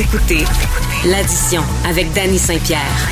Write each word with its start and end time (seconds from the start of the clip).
Écoutez 0.00 0.44
l'addition 1.06 1.60
avec 1.86 2.10
Danny 2.14 2.38
Saint-Pierre. 2.38 3.10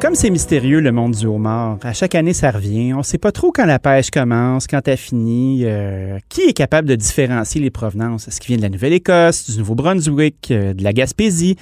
Comme 0.00 0.14
c'est 0.14 0.30
mystérieux 0.30 0.78
le 0.78 0.92
monde 0.92 1.16
du 1.16 1.26
homard, 1.26 1.78
à 1.82 1.92
chaque 1.92 2.14
année 2.14 2.32
ça 2.32 2.52
revient. 2.52 2.94
On 2.94 3.02
sait 3.02 3.18
pas 3.18 3.32
trop 3.32 3.50
quand 3.50 3.66
la 3.66 3.80
pêche 3.80 4.12
commence, 4.12 4.68
quand 4.68 4.86
elle 4.86 4.96
finit. 4.96 5.62
Euh, 5.64 6.20
qui 6.28 6.42
est 6.42 6.52
capable 6.52 6.86
de 6.88 6.94
différencier 6.94 7.60
les 7.60 7.70
provenances? 7.70 8.28
Est-ce 8.28 8.40
qu'il 8.40 8.48
vient 8.48 8.58
de 8.58 8.62
la 8.62 8.68
Nouvelle-Écosse, 8.68 9.50
du 9.50 9.58
Nouveau-Brunswick, 9.58 10.52
euh, 10.52 10.74
de 10.74 10.84
la 10.84 10.92
Gaspésie, 10.92 11.56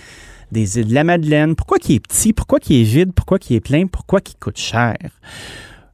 des 0.52 0.78
îles 0.78 0.88
de 0.88 0.94
la 0.94 1.04
Madeleine? 1.04 1.56
Pourquoi 1.56 1.78
qu'il 1.78 1.94
est 1.94 2.00
petit? 2.00 2.34
Pourquoi 2.34 2.60
qu'il 2.60 2.82
est 2.82 2.84
vide? 2.84 3.12
Pourquoi 3.14 3.38
qu'il 3.38 3.56
est 3.56 3.60
plein? 3.60 3.86
Pourquoi 3.86 4.20
qu'il 4.20 4.36
coûte 4.38 4.58
cher? 4.58 4.96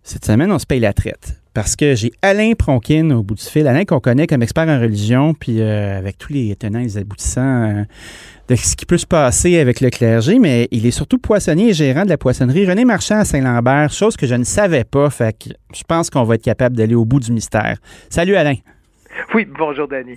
Cette 0.02 0.24
semaine, 0.24 0.50
on 0.50 0.58
se 0.58 0.66
paye 0.66 0.80
la 0.80 0.92
traite. 0.92 1.40
Parce 1.56 1.74
que 1.74 1.94
j'ai 1.94 2.10
Alain 2.20 2.52
Pronkin 2.52 3.12
au 3.12 3.22
bout 3.22 3.34
du 3.34 3.42
fil. 3.42 3.66
Alain 3.66 3.86
qu'on 3.86 3.98
connaît 3.98 4.26
comme 4.26 4.42
expert 4.42 4.68
en 4.68 4.78
religion, 4.78 5.32
puis 5.32 5.62
euh, 5.62 5.96
avec 5.96 6.18
tous 6.18 6.30
les 6.30 6.54
tenants 6.54 6.80
et 6.80 6.82
les 6.82 6.98
aboutissants 6.98 7.86
de 8.46 8.54
ce 8.54 8.76
qui 8.76 8.84
peut 8.84 8.98
se 8.98 9.06
passer 9.06 9.58
avec 9.58 9.80
le 9.80 9.88
clergé, 9.88 10.38
mais 10.38 10.68
il 10.70 10.84
est 10.84 10.90
surtout 10.90 11.16
poissonnier 11.16 11.70
et 11.70 11.72
gérant 11.72 12.04
de 12.04 12.10
la 12.10 12.18
poissonnerie 12.18 12.68
René 12.68 12.84
Marchand 12.84 13.20
à 13.20 13.24
Saint-Lambert, 13.24 13.90
chose 13.90 14.18
que 14.18 14.26
je 14.26 14.34
ne 14.34 14.44
savais 14.44 14.84
pas. 14.84 15.08
Fait 15.08 15.32
que 15.32 15.48
je 15.74 15.82
pense 15.82 16.10
qu'on 16.10 16.24
va 16.24 16.34
être 16.34 16.44
capable 16.44 16.76
d'aller 16.76 16.94
au 16.94 17.06
bout 17.06 17.20
du 17.20 17.32
mystère. 17.32 17.78
Salut 18.10 18.36
Alain. 18.36 18.56
Oui, 19.34 19.46
bonjour 19.58 19.88
Danny. 19.88 20.16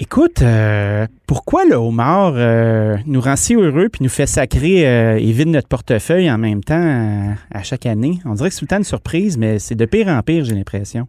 Écoute, 0.00 0.42
euh, 0.42 1.08
pourquoi 1.26 1.64
le 1.64 1.74
homard 1.74 2.34
euh, 2.36 2.96
nous 3.06 3.20
rend 3.20 3.34
si 3.34 3.56
heureux 3.56 3.88
puis 3.88 4.04
nous 4.04 4.08
fait 4.08 4.26
sacrer 4.26 4.86
euh, 4.86 5.16
et 5.16 5.32
vide 5.32 5.48
notre 5.48 5.66
portefeuille 5.66 6.30
en 6.30 6.38
même 6.38 6.62
temps 6.62 7.34
à 7.52 7.62
chaque 7.64 7.84
année? 7.84 8.20
On 8.24 8.34
dirait 8.34 8.50
que 8.50 8.54
c'est 8.54 8.60
tout 8.60 8.66
le 8.66 8.68
temps 8.68 8.78
une 8.78 8.84
surprise, 8.84 9.36
mais 9.36 9.58
c'est 9.58 9.74
de 9.74 9.84
pire 9.86 10.06
en 10.06 10.22
pire, 10.22 10.44
j'ai 10.44 10.54
l'impression. 10.54 11.08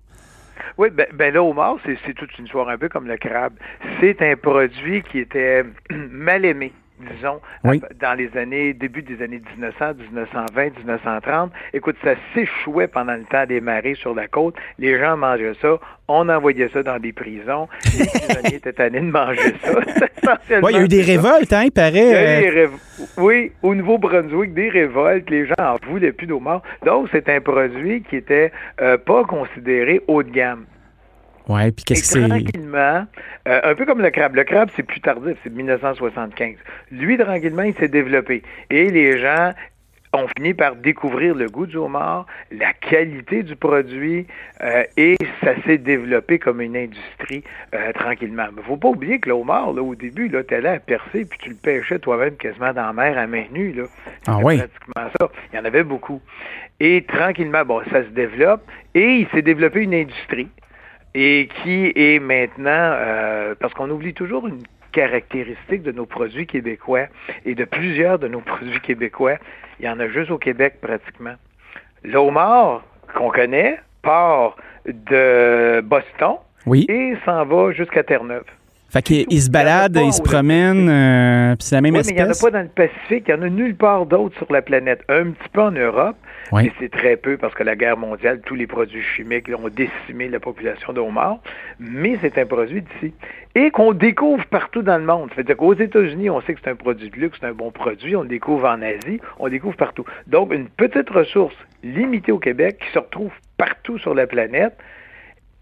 Oui, 0.79 0.89
ben, 0.89 1.05
ben 1.13 1.37
homard, 1.37 1.77
c'est 1.85 2.15
toute 2.15 2.35
une 2.39 2.45
histoire 2.45 2.67
un 2.67 2.79
peu 2.79 2.89
comme 2.89 3.07
le 3.07 3.17
crabe. 3.17 3.53
C'est 4.01 4.23
un 4.23 4.35
produit 4.35 5.03
qui 5.03 5.19
était 5.19 5.63
mal 5.91 6.43
aimé 6.43 6.73
disons, 6.99 7.39
dans 7.63 8.17
les 8.17 8.35
années, 8.37 8.73
début 8.73 9.01
des 9.01 9.21
années 9.21 9.41
1900, 9.55 9.93
1920, 10.11 10.77
1930. 10.77 11.51
Écoute, 11.73 11.95
ça 12.03 12.15
s'échouait 12.33 12.87
pendant 12.87 13.13
le 13.13 13.23
temps 13.23 13.45
des 13.45 13.61
marées 13.61 13.95
sur 13.95 14.13
la 14.13 14.27
côte. 14.27 14.55
Les 14.77 14.99
gens 14.99 15.17
mangeaient 15.17 15.53
ça. 15.61 15.77
On 16.07 16.27
envoyait 16.27 16.69
ça 16.69 16.81
dans 16.83 16.99
des 16.99 17.13
prisons. 17.13 17.67
Les 17.97 18.05
prisonniers 18.13 18.55
étaient 18.55 18.73
tannés 18.73 19.01
de 19.01 19.11
manger 19.11 19.53
ça. 19.61 20.37
il 20.49 20.75
y 20.75 20.77
a 20.77 20.83
eu 20.83 20.87
des 20.87 21.01
révoltes, 21.01 21.53
hein, 21.53 21.63
il 21.65 21.71
paraît. 21.71 22.63
Euh. 22.63 22.67
Oui, 23.17 23.51
au 23.61 23.75
Nouveau-Brunswick, 23.75 24.53
des 24.53 24.69
révoltes. 24.69 25.29
Les 25.29 25.45
gens 25.45 25.53
en 25.59 25.77
voulaient 25.87 26.11
plus 26.11 26.27
d'homard. 26.27 26.61
Donc, 26.85 27.09
c'est 27.11 27.29
un 27.29 27.41
produit 27.41 28.03
qui 28.03 28.17
était 28.17 28.51
euh, 28.81 28.97
pas 28.97 29.23
considéré 29.23 30.01
haut 30.07 30.23
de 30.23 30.31
gamme. 30.31 30.65
Oui, 31.49 31.71
puis 31.71 31.83
qu'est-ce 31.83 32.13
que 32.13 32.21
c'est? 32.21 32.29
Tranquillement, 32.29 33.07
euh, 33.47 33.61
un 33.63 33.75
peu 33.75 33.85
comme 33.85 34.01
le 34.01 34.11
crabe. 34.11 34.35
Le 34.35 34.43
crabe, 34.43 34.69
c'est 34.75 34.83
plus 34.83 35.01
tardif, 35.01 35.35
c'est 35.43 35.49
de 35.49 35.55
1975. 35.55 36.55
Lui, 36.91 37.17
tranquillement, 37.17 37.63
il 37.63 37.73
s'est 37.73 37.87
développé. 37.87 38.43
Et 38.69 38.89
les 38.89 39.17
gens 39.17 39.51
ont 40.13 40.27
fini 40.37 40.53
par 40.53 40.75
découvrir 40.75 41.33
le 41.33 41.47
goût 41.47 41.65
du 41.65 41.77
homard, 41.77 42.27
la 42.51 42.73
qualité 42.73 43.41
du 43.41 43.55
produit, 43.55 44.27
euh, 44.61 44.83
et 44.95 45.15
ça 45.43 45.53
s'est 45.65 45.79
développé 45.79 46.37
comme 46.37 46.61
une 46.61 46.77
industrie 46.77 47.43
euh, 47.73 47.91
tranquillement. 47.93 48.47
Mais 48.55 48.61
faut 48.61 48.77
pas 48.77 48.89
oublier 48.89 49.19
que 49.19 49.29
le 49.29 49.35
homard, 49.35 49.73
là, 49.73 49.81
au 49.81 49.95
début, 49.95 50.29
tu 50.29 50.53
allais 50.53 50.69
à 50.69 50.79
percer, 50.79 51.25
puis 51.25 51.39
tu 51.39 51.49
le 51.49 51.55
pêchais 51.55 51.97
toi-même 51.97 52.35
quasiment 52.37 52.73
dans 52.73 52.87
la 52.87 52.93
mer 52.93 53.17
à 53.17 53.25
main 53.25 53.45
nue. 53.51 53.73
Là. 53.73 53.83
Ah 54.27 54.37
oui? 54.43 54.57
pratiquement 54.57 55.11
ça. 55.19 55.29
Il 55.51 55.57
y 55.57 55.59
en 55.59 55.65
avait 55.65 55.83
beaucoup. 55.83 56.21
Et 56.79 57.03
tranquillement, 57.07 57.65
bon, 57.65 57.81
ça 57.91 58.03
se 58.03 58.09
développe, 58.09 58.61
et 58.93 59.17
il 59.17 59.27
s'est 59.29 59.41
développé 59.41 59.81
une 59.81 59.95
industrie 59.95 60.49
et 61.13 61.49
qui 61.63 61.91
est 61.95 62.19
maintenant, 62.19 62.69
euh, 62.71 63.55
parce 63.59 63.73
qu'on 63.73 63.89
oublie 63.89 64.13
toujours 64.13 64.47
une 64.47 64.61
caractéristique 64.91 65.83
de 65.83 65.91
nos 65.91 66.05
produits 66.05 66.47
québécois 66.47 67.05
et 67.45 67.55
de 67.55 67.65
plusieurs 67.65 68.19
de 68.19 68.27
nos 68.27 68.39
produits 68.51 68.79
québécois, 68.81 69.35
il 69.79 69.85
y 69.85 69.89
en 69.89 69.99
a 69.99 70.07
juste 70.07 70.31
au 70.31 70.37
Québec 70.37 70.75
pratiquement. 70.81 71.35
L'homard 72.03 72.83
qu'on 73.15 73.29
connaît 73.29 73.79
part 74.01 74.55
de 74.85 75.81
Boston 75.81 76.37
et 76.87 77.15
s'en 77.25 77.45
va 77.45 77.71
jusqu'à 77.71 78.03
Terre-Neuve. 78.03 78.45
Fait 78.89 79.03
qu'il 79.03 79.41
se 79.41 79.51
balade, 79.51 79.99
il 80.03 80.11
se 80.11 80.21
promène, 80.21 80.89
euh, 80.89 81.55
puis 81.55 81.67
c'est 81.67 81.75
la 81.75 81.81
même 81.81 81.93
oui, 81.93 81.99
espèce. 81.99 82.15
Mais 82.15 82.21
il 82.21 82.23
n'y 82.23 82.29
en 82.29 82.33
a 82.33 82.41
pas 82.41 82.49
dans 82.49 82.63
le 82.63 82.69
Pacifique, 82.69 83.25
il 83.27 83.35
n'y 83.35 83.39
en 83.39 83.43
a 83.43 83.49
nulle 83.49 83.75
part 83.75 84.07
d'autre 84.07 84.35
sur 84.37 84.51
la 84.51 84.63
planète. 84.63 85.01
Un 85.09 85.31
petit 85.31 85.49
peu 85.53 85.61
en 85.61 85.71
Europe, 85.71 86.15
mais 86.51 86.71
c'est 86.79 86.89
très 86.89 87.15
peu 87.15 87.37
parce 87.37 87.53
que 87.53 87.61
la 87.61 87.75
guerre 87.75 87.97
mondiale, 87.97 88.41
tous 88.43 88.55
les 88.55 88.65
produits 88.65 89.03
chimiques 89.03 89.47
ont 89.49 89.69
décimé 89.69 90.27
la 90.27 90.39
population 90.39 90.91
de 90.91 90.99
homards. 90.99 91.39
Mais 91.79 92.17
c'est 92.21 92.37
un 92.39 92.47
produit 92.47 92.81
d'ici. 92.81 93.13
Et 93.53 93.69
qu'on 93.69 93.93
découvre 93.93 94.45
partout 94.47 94.81
dans 94.81 94.97
le 94.97 95.05
monde. 95.05 95.29
Fait 95.35 95.43
qu'aux 95.55 95.75
États-Unis, 95.75 96.31
on 96.31 96.41
sait 96.41 96.55
que 96.55 96.59
c'est 96.63 96.71
un 96.71 96.75
produit 96.75 97.11
de 97.11 97.15
luxe, 97.15 97.37
c'est 97.39 97.47
un 97.47 97.53
bon 97.53 97.69
produit. 97.71 98.15
On 98.15 98.23
le 98.23 98.27
découvre 98.27 98.67
en 98.67 98.81
Asie, 98.81 99.19
on 99.37 99.45
le 99.45 99.51
découvre 99.51 99.75
partout. 99.75 100.05
Donc, 100.25 100.51
une 100.51 100.67
petite 100.67 101.09
ressource 101.11 101.55
limitée 101.83 102.31
au 102.31 102.39
Québec 102.39 102.79
qui 102.83 102.91
se 102.91 102.99
retrouve 102.99 103.31
partout 103.57 103.99
sur 103.99 104.15
la 104.15 104.25
planète 104.25 104.73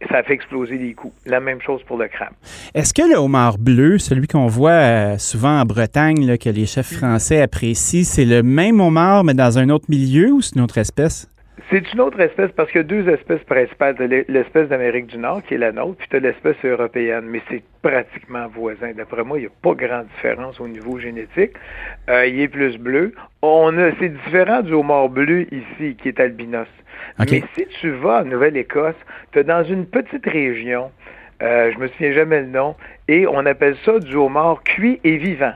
ça 0.09 0.24
fait 0.24 0.34
exploser 0.34 0.78
les 0.78 0.94
coûts. 0.94 1.13
La 1.25 1.40
même 1.40 1.62
chose 1.62 1.81
pour 1.84 1.97
le 1.97 2.08
crabe. 2.08 2.34
Est-ce 2.74 2.94
que 2.94 3.02
le 3.02 3.18
homard 3.18 3.58
bleu, 3.58 3.97
celui 3.97 4.28
qu'on 4.28 4.47
voit 4.47 4.72
euh, 4.72 5.18
souvent 5.18 5.59
en 5.59 5.66
Bretagne, 5.66 6.38
que 6.38 6.50
les 6.50 6.66
chefs 6.66 6.94
français 6.94 7.41
apprécient, 7.41 8.03
c'est 8.03 8.25
le 8.25 8.44
même 8.44 8.80
homard, 8.80 9.24
mais 9.24 9.34
dans 9.34 9.58
un 9.58 9.69
autre 9.69 9.85
milieu 9.90 10.31
ou 10.31 10.41
c'est 10.41 10.56
une 10.56 10.62
autre 10.62 10.78
espèce? 10.78 11.28
C'est 11.69 11.91
une 11.91 12.01
autre 12.01 12.19
espèce 12.19 12.51
parce 12.51 12.69
qu'il 12.72 12.81
y 12.81 12.84
a 12.84 12.88
deux 12.88 13.09
espèces 13.09 13.44
principales. 13.44 13.95
l'espèce 14.28 14.69
d'Amérique 14.69 15.07
du 15.07 15.18
Nord 15.18 15.41
qui 15.44 15.56
est 15.56 15.57
la 15.57 15.72
nôtre, 15.72 15.97
puis 15.97 16.07
tu 16.07 16.16
as 16.16 16.19
l'espèce 16.19 16.56
européenne, 16.63 17.25
mais 17.25 17.41
c'est 17.50 17.63
pratiquement 17.81 18.47
voisin. 18.47 18.91
D'après 18.94 19.23
moi, 19.23 19.38
il 19.38 19.41
n'y 19.41 19.47
a 19.47 19.51
pas 19.62 19.73
grande 19.73 20.07
différence 20.16 20.59
au 20.59 20.67
niveau 20.67 21.00
génétique. 21.00 21.53
Euh, 22.09 22.28
il 22.28 22.40
est 22.40 22.47
plus 22.47 22.78
bleu. 22.78 23.13
On 23.41 23.75
a, 23.78 23.91
c'est 24.00 24.09
différent 24.09 24.62
du 24.62 24.73
homard 24.73 25.09
bleu 25.09 25.47
ici, 25.51 25.96
qui 25.96 26.09
est 26.09 26.19
albinos. 26.19 26.67
Mais 27.19 27.44
si 27.56 27.66
tu 27.81 27.91
vas 27.91 28.22
en 28.22 28.25
Nouvelle-Écosse, 28.25 28.96
tu 29.31 29.40
es 29.40 29.44
dans 29.44 29.63
une 29.63 29.88
petite 29.88 30.25
région, 30.25 30.91
euh, 31.41 31.72
je 31.73 31.79
me 31.79 31.88
souviens 31.88 32.13
jamais 32.13 32.41
le 32.41 32.47
nom, 32.47 32.75
et 33.07 33.25
on 33.28 33.46
appelle 33.46 33.75
ça 33.84 34.00
du 34.00 34.16
homard 34.16 34.62
cuit 34.63 35.00
et 35.03 35.17
vivant. 35.17 35.53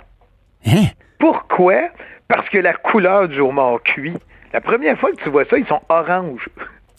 Hein? 0.66 0.86
Pourquoi? 1.20 1.90
Parce 2.28 2.50
que 2.50 2.58
la 2.58 2.74
couleur 2.74 3.28
du 3.28 3.40
homard 3.40 3.82
cuit, 3.84 4.18
la 4.54 4.62
première 4.62 5.00
fois 5.00 5.12
que 5.12 5.24
tu 5.24 5.30
vois 5.30 5.46
ça, 5.46 5.58
ils 5.58 5.68
sont 5.68 5.82
oranges. 5.90 6.50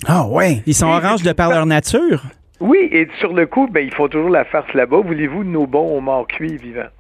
Ah 0.07 0.27
ouais, 0.27 0.63
ils 0.67 0.75
sont 0.75 0.89
oranges 0.89 1.23
de 1.23 1.33
par 1.33 1.51
leur 1.51 1.67
nature? 1.67 2.23
Oui, 2.61 2.89
et 2.93 3.09
sur 3.19 3.33
le 3.33 3.47
coup, 3.47 3.69
ben, 3.71 3.85
il 3.85 3.93
faut 3.93 4.09
toujours 4.09 4.31
la 4.31 4.45
farce 4.45 4.73
là-bas. 4.75 5.01
Voulez-vous 5.05 5.45
de 5.45 5.49
nos 5.49 5.67
bons 5.67 5.99
homards 5.99 6.27
cuits 6.29 6.57
vivants? 6.57 6.91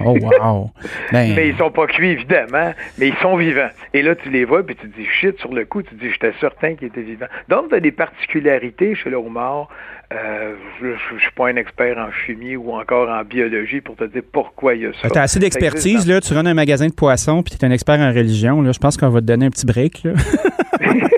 Oh, 0.00 0.16
wow! 0.20 0.70
Ben. 1.12 1.34
mais 1.34 1.48
ils 1.48 1.56
sont 1.56 1.70
pas 1.70 1.86
cuits, 1.86 2.10
évidemment, 2.10 2.72
mais 2.98 3.08
ils 3.08 3.16
sont 3.16 3.36
vivants. 3.36 3.70
Et 3.94 4.02
là, 4.02 4.14
tu 4.14 4.30
les 4.30 4.44
vois, 4.44 4.64
puis 4.64 4.76
tu 4.76 4.88
te 4.88 4.96
dis, 4.96 5.06
shit, 5.06 5.38
sur 5.38 5.52
le 5.52 5.64
coup, 5.64 5.82
tu 5.82 5.94
te 5.94 6.00
dis, 6.00 6.10
j'étais 6.10 6.32
certain 6.40 6.74
qu'ils 6.74 6.88
étaient 6.88 7.02
vivants. 7.02 7.26
Donc, 7.48 7.68
tu 7.70 7.74
as 7.74 7.80
des 7.80 7.92
particularités 7.92 8.94
chez 8.94 9.10
le 9.10 9.16
homard. 9.16 9.68
Euh, 10.12 10.54
je 10.80 11.14
ne 11.14 11.20
suis 11.20 11.30
pas 11.34 11.48
un 11.48 11.56
expert 11.56 11.96
en 11.98 12.10
chimie 12.12 12.54
ou 12.56 12.72
encore 12.72 13.08
en 13.08 13.24
biologie 13.24 13.80
pour 13.80 13.96
te 13.96 14.04
dire 14.04 14.22
pourquoi 14.30 14.74
il 14.74 14.82
y 14.82 14.86
a 14.86 14.92
ça. 15.00 15.08
Tu 15.08 15.18
as 15.18 15.22
assez 15.22 15.38
d'expertise, 15.38 16.06
là. 16.06 16.20
Tu 16.20 16.34
rentres 16.34 16.48
un 16.48 16.54
magasin 16.54 16.86
de 16.86 16.92
poissons, 16.92 17.42
puis 17.42 17.54
tu 17.56 17.64
es 17.64 17.68
un 17.68 17.70
expert 17.70 17.98
en 17.98 18.12
religion. 18.12 18.60
Là. 18.60 18.72
Je 18.72 18.78
pense 18.78 18.96
qu'on 18.96 19.08
va 19.08 19.20
te 19.20 19.26
donner 19.26 19.46
un 19.46 19.50
petit 19.50 19.66
break, 19.66 20.02
là. 20.04 20.12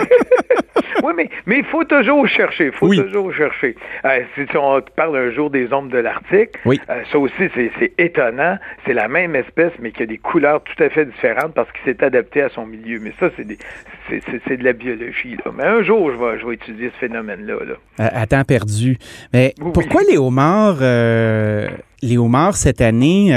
Oui, 1.04 1.12
mais 1.14 1.28
mais 1.44 1.58
il 1.58 1.64
faut 1.66 1.84
toujours 1.84 2.26
chercher. 2.26 2.66
Il 2.66 2.72
faut 2.72 2.88
toujours 2.88 3.30
chercher. 3.34 3.76
Euh, 4.06 4.20
si 4.36 4.56
on 4.56 4.80
parle 4.96 5.18
un 5.18 5.30
jour 5.32 5.50
des 5.50 5.70
ombres 5.70 5.90
de 5.90 5.98
l'Arctique, 5.98 6.52
oui. 6.64 6.80
Euh, 6.88 7.02
ça 7.12 7.18
aussi, 7.18 7.50
c'est 7.54 7.92
étonnant. 7.98 8.56
C'est 8.86 8.94
la 8.94 9.06
même 9.06 9.36
espèce, 9.36 9.72
mais 9.80 9.92
qui 9.92 10.02
a 10.02 10.06
des 10.06 10.16
couleurs 10.16 10.62
tout 10.62 10.82
à 10.82 10.88
fait 10.88 11.04
différentes 11.04 11.52
parce 11.52 11.68
qu'il 11.72 11.92
s'est 11.92 12.02
adapté 12.02 12.40
à 12.40 12.48
son 12.48 12.64
milieu. 12.64 13.00
Mais 13.00 13.12
ça, 13.20 13.28
c'est 13.36 14.56
de 14.56 14.64
la 14.64 14.72
biologie. 14.72 15.36
Là. 15.44 15.52
Mais 15.54 15.64
un 15.64 15.82
jour, 15.82 16.10
je 16.10 16.16
vais, 16.16 16.40
je 16.40 16.46
vais 16.46 16.54
étudier 16.54 16.90
ce 16.94 17.06
phénomène-là. 17.06 17.54
Là. 17.66 17.74
à 17.98 18.26
temps 18.26 18.44
perdu. 18.44 18.96
Mais 19.34 19.52
pourquoi 19.74 20.00
les 20.08 20.16
homards, 20.16 20.78
euh, 20.80 21.68
les 22.00 22.16
homards, 22.16 22.56
cette 22.56 22.80
année, 22.80 23.30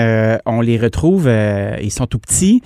on 0.46 0.62
les 0.62 0.78
retrouve, 0.78 1.30
ils 1.82 1.92
sont 1.92 2.08
tout 2.08 2.20
petits. 2.20 2.62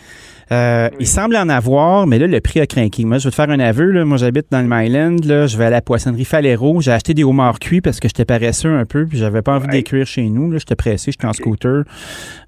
Euh, 0.52 0.90
il 1.00 1.08
semble 1.08 1.38
en 1.38 1.48
avoir, 1.48 2.08
mais 2.08 2.20
là, 2.20 2.28
le 2.28 2.42
prix 2.42 2.60
a 2.60 2.68
craqué. 2.68 3.06
Moi, 3.06 3.20
je 3.20 3.26
vais 3.26 3.30
te 3.32 3.36
faire 3.36 3.50
un 3.50 3.60
aveu. 3.60 3.92
Là. 3.92 4.04
Moi, 4.04 4.18
j'habite 4.18 4.48
dans 4.52 4.62
le 4.62 4.68
Myland. 4.68 5.18
Là. 5.24 5.48
Je 5.48 5.58
vais 5.58 5.66
à 5.66 5.70
la 5.70 5.82
poissonnerie 5.82 6.26
Falero. 6.26 6.82
J'ai 6.82 6.92
acheté 6.92 7.14
des 7.14 7.24
homards 7.24 7.60
cuits 7.60 7.80
parce 7.80 8.00
que 8.00 8.08
j'étais 8.08 8.26
paresseux 8.26 8.74
un 8.74 8.86
peu, 8.86 9.06
puis 9.06 9.18
j'avais 9.18 9.42
pas 9.42 9.56
envie 9.56 9.68
ouais. 9.68 9.72
d'écrire 9.72 10.06
chez 10.06 10.24
nous. 10.24 10.58
J'étais 10.58 10.76
pressé, 10.76 11.12
j'étais 11.12 11.28
en 11.28 11.34
scooter. 11.34 11.84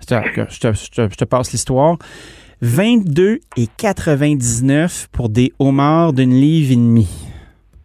Je 0.02 0.06
te, 0.08 0.74
je 0.74 1.16
te 1.16 1.24
passe 1.24 1.52
l'histoire. 1.54 1.98
22 2.62 3.40
et 3.58 3.68
99 3.78 5.10
pour 5.12 5.30
des 5.30 5.54
homards 5.60 6.14
d'une 6.14 6.34
livre 6.34 6.72
et 6.72 6.76
demie. 6.76 7.10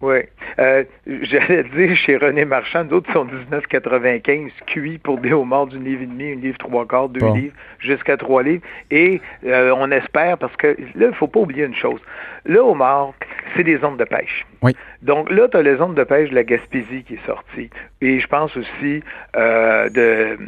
Oui. 0.00 0.18
Euh, 0.58 0.84
J'allais 1.06 1.64
dire 1.64 1.96
chez 1.96 2.16
René 2.16 2.44
Marchand, 2.44 2.84
d'autres 2.84 3.12
sont 3.12 3.24
19,95 3.24 4.50
cuits 4.66 4.98
pour 4.98 5.18
des 5.18 5.32
homards 5.32 5.68
d'une 5.68 5.84
livre 5.84 6.02
et 6.02 6.06
demi, 6.06 6.24
une 6.24 6.40
livre 6.40 6.58
trois 6.58 6.86
quarts, 6.86 7.08
deux 7.08 7.26
livres, 7.32 7.54
jusqu'à 7.78 8.16
trois 8.16 8.42
livres. 8.42 8.62
Et 8.90 9.20
euh, 9.46 9.72
on 9.76 9.90
espère, 9.90 10.38
parce 10.38 10.54
que 10.56 10.68
là, 10.68 10.74
il 10.94 11.06
ne 11.06 11.12
faut 11.12 11.28
pas 11.28 11.40
oublier 11.40 11.64
une 11.64 11.74
chose. 11.74 12.00
Le 12.44 12.60
homard, 12.60 13.12
c'est 13.56 13.64
des 13.64 13.78
zones 13.78 13.96
de 13.96 14.04
pêche. 14.04 14.46
Oui. 14.62 14.74
Donc 15.02 15.30
là, 15.30 15.48
tu 15.48 15.56
as 15.56 15.62
les 15.62 15.76
zones 15.76 15.94
de 15.94 16.04
pêche 16.04 16.30
de 16.30 16.34
la 16.34 16.44
Gaspésie 16.44 17.04
qui 17.04 17.14
est 17.14 17.26
sortie. 17.26 17.70
Et 18.00 18.20
je 18.20 18.26
pense 18.26 18.56
aussi 18.56 19.02
euh, 19.36 19.88
de 19.88 20.38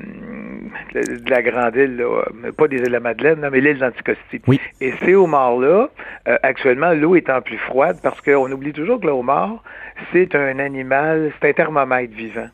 de 0.94 1.30
la 1.30 1.42
grande 1.42 1.76
île, 1.76 2.04
pas 2.56 2.68
des 2.68 2.76
îles 2.76 2.84
de 2.84 2.90
la 2.90 3.00
Madeleine, 3.00 3.48
mais 3.50 3.60
l'île 3.60 3.78
d'Anticosti. 3.78 4.40
Et 4.80 4.92
ces 5.04 5.14
homards-là, 5.14 5.88
euh, 6.28 6.38
actuellement, 6.42 6.92
l'eau 6.92 7.16
étant 7.16 7.40
plus 7.40 7.58
froide, 7.58 7.98
parce 8.02 8.20
qu'on 8.20 8.50
oublie 8.50 8.72
toujours 8.72 9.00
que 9.00 9.06
le 9.06 9.12
homard, 9.12 9.62
c'est 10.12 10.34
un 10.34 10.58
animal, 10.58 11.32
c'est 11.40 11.50
un 11.50 11.52
thermomètre 11.52 12.14
vivant. 12.14 12.48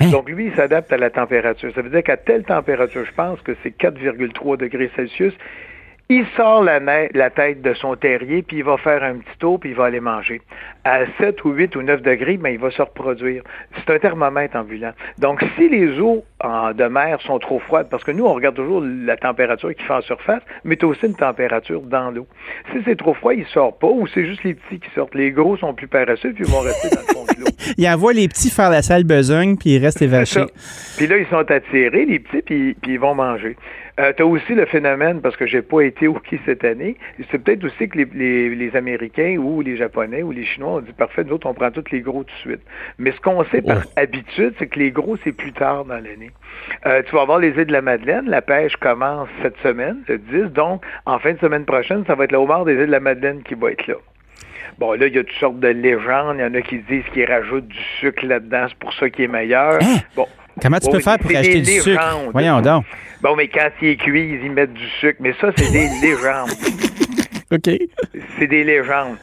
Hein? 0.00 0.10
Donc, 0.10 0.28
lui, 0.28 0.46
il 0.46 0.54
s'adapte 0.54 0.92
à 0.92 0.96
la 0.96 1.10
température. 1.10 1.72
Ça 1.74 1.82
veut 1.82 1.90
dire 1.90 2.02
qu'à 2.02 2.16
telle 2.16 2.44
température, 2.44 3.04
je 3.04 3.12
pense 3.12 3.40
que 3.42 3.52
c'est 3.62 3.76
4,3 3.76 4.56
degrés 4.56 4.90
Celsius, 4.96 5.34
il 6.08 6.26
sort 6.36 6.62
la, 6.62 6.78
la, 6.80 7.30
tête 7.30 7.62
de 7.62 7.74
son 7.74 7.96
terrier, 7.96 8.42
puis 8.42 8.58
il 8.58 8.64
va 8.64 8.76
faire 8.76 9.02
un 9.02 9.14
petit 9.14 9.38
tour, 9.38 9.58
puis 9.58 9.70
il 9.70 9.76
va 9.76 9.86
aller 9.86 10.00
manger. 10.00 10.42
À 10.84 11.00
7 11.18 11.44
ou 11.44 11.50
8 11.50 11.76
ou 11.76 11.82
9 11.82 12.02
degrés, 12.02 12.36
ben, 12.36 12.50
il 12.50 12.58
va 12.58 12.70
se 12.70 12.82
reproduire. 12.82 13.42
C'est 13.76 13.94
un 13.94 13.98
thermomètre 13.98 14.56
ambulant. 14.56 14.92
Donc, 15.18 15.44
si 15.56 15.68
les 15.68 16.00
eaux 16.00 16.24
en, 16.42 16.72
de 16.72 16.84
mer 16.84 17.20
sont 17.22 17.38
trop 17.38 17.60
froides, 17.60 17.88
parce 17.88 18.02
que 18.02 18.10
nous, 18.10 18.24
on 18.24 18.34
regarde 18.34 18.56
toujours 18.56 18.82
la 18.82 19.16
température 19.16 19.74
qui 19.74 19.82
fait 19.84 19.92
en 19.92 20.00
surface, 20.02 20.42
mais 20.64 20.76
tu 20.76 20.84
as 20.84 20.88
aussi 20.88 21.06
une 21.06 21.14
température 21.14 21.82
dans 21.82 22.10
l'eau. 22.10 22.26
Si 22.72 22.78
c'est 22.84 22.96
trop 22.96 23.14
froid, 23.14 23.32
il 23.32 23.40
ne 23.40 23.46
sort 23.46 23.78
pas, 23.78 23.86
ou 23.86 24.06
c'est 24.08 24.26
juste 24.26 24.42
les 24.44 24.54
petits 24.54 24.80
qui 24.80 24.90
sortent. 24.94 25.14
Les 25.14 25.30
gros 25.30 25.56
sont 25.56 25.72
plus 25.74 25.88
paresseux, 25.88 26.32
puis 26.32 26.44
ils 26.44 26.50
vont 26.50 26.60
rester 26.60 26.88
dans 26.88 27.00
le 27.00 27.14
fond 27.14 27.24
de 27.32 27.40
l'eau. 27.40 27.46
il 27.78 27.88
envoie 27.88 28.12
les 28.12 28.28
petits 28.28 28.50
faire 28.50 28.70
la 28.70 28.82
sale 28.82 29.04
besogne, 29.04 29.56
puis 29.56 29.70
ils 29.70 29.78
restent 29.78 30.02
évachés. 30.02 30.46
Puis 30.96 31.06
là, 31.06 31.16
ils 31.16 31.26
sont 31.26 31.50
attirés, 31.50 32.06
les 32.06 32.18
petits, 32.18 32.42
puis, 32.42 32.74
puis 32.74 32.94
ils 32.94 33.00
vont 33.00 33.14
manger. 33.14 33.56
Euh, 34.00 34.12
tu 34.16 34.22
as 34.22 34.26
aussi 34.26 34.54
le 34.54 34.64
phénomène, 34.64 35.20
parce 35.20 35.36
que 35.36 35.46
j'ai 35.46 35.60
pas 35.60 35.82
été 35.82 36.08
au 36.08 36.14
qui 36.14 36.38
cette 36.46 36.64
année, 36.64 36.96
c'est 37.30 37.38
peut-être 37.38 37.64
aussi 37.64 37.88
que 37.88 37.98
les, 37.98 38.54
les, 38.54 38.76
Américains 38.76 39.36
ou 39.36 39.60
les 39.60 39.76
Japonais 39.76 40.22
ou 40.22 40.32
les 40.32 40.46
Chinois 40.46 40.71
ont 40.72 40.80
dit 40.80 40.92
parfait, 40.92 41.24
nous 41.24 41.34
autres, 41.34 41.46
on 41.46 41.54
prend 41.54 41.70
tous 41.70 41.90
les 41.90 42.00
gros 42.00 42.24
tout 42.24 42.34
de 42.34 42.40
suite. 42.40 42.62
Mais 42.98 43.12
ce 43.12 43.20
qu'on 43.20 43.44
sait 43.46 43.62
par 43.62 43.82
habitude, 43.96 44.54
c'est 44.58 44.66
que 44.66 44.78
les 44.78 44.90
gros, 44.90 45.16
c'est 45.24 45.32
plus 45.32 45.52
tard 45.52 45.84
dans 45.84 45.94
l'année. 45.94 46.30
Euh, 46.86 47.02
tu 47.08 47.14
vas 47.14 47.24
voir 47.24 47.38
les 47.38 47.48
îles 47.48 47.66
de 47.66 47.72
la 47.72 47.82
Madeleine, 47.82 48.28
la 48.28 48.42
pêche 48.42 48.76
commence 48.76 49.28
cette 49.42 49.56
semaine, 49.58 49.98
le 50.08 50.18
10, 50.18 50.52
donc 50.52 50.82
en 51.06 51.18
fin 51.18 51.32
de 51.32 51.38
semaine 51.38 51.64
prochaine, 51.64 52.04
ça 52.06 52.14
va 52.14 52.24
être 52.24 52.32
le 52.32 52.38
homard 52.38 52.64
des 52.64 52.74
îles 52.74 52.86
de 52.86 52.92
la 52.92 53.00
Madeleine 53.00 53.42
qui 53.42 53.54
va 53.54 53.70
être 53.70 53.86
là. 53.86 53.94
Bon, 54.78 54.92
là, 54.92 55.06
il 55.06 55.14
y 55.14 55.18
a 55.18 55.24
toutes 55.24 55.36
sortes 55.38 55.60
de 55.60 55.68
légendes. 55.68 56.36
Il 56.38 56.40
y 56.40 56.44
en 56.44 56.54
a 56.54 56.62
qui 56.62 56.78
disent 56.78 57.04
qu'ils 57.12 57.26
rajoutent 57.26 57.68
du 57.68 57.82
sucre 58.00 58.24
là-dedans, 58.24 58.66
c'est 58.68 58.78
pour 58.78 58.92
ça 58.94 59.10
qu'il 59.10 59.24
est 59.26 59.28
meilleur. 59.28 59.74
Hein? 59.82 59.98
Bon, 60.16 60.26
Comment 60.60 60.78
tu 60.78 60.90
peux 60.90 61.00
faire 61.00 61.18
pour 61.18 61.30
acheter 61.30 61.60
du 61.60 61.80
sucre? 61.80 62.00
Voyons 62.32 62.60
donc. 62.60 62.84
Bon, 63.22 63.36
mais 63.36 63.48
quand 63.48 63.68
il 63.80 63.88
est 63.88 63.96
cuit, 63.96 64.30
ils 64.34 64.46
y 64.46 64.48
mettent 64.48 64.72
du 64.72 64.88
sucre. 65.00 65.18
Mais 65.20 65.32
ça, 65.40 65.50
c'est 65.56 65.70
des 65.70 65.88
légendes. 66.02 66.50
OK. 67.52 67.70
C'est 68.38 68.46
des 68.46 68.64
légendes. 68.64 69.16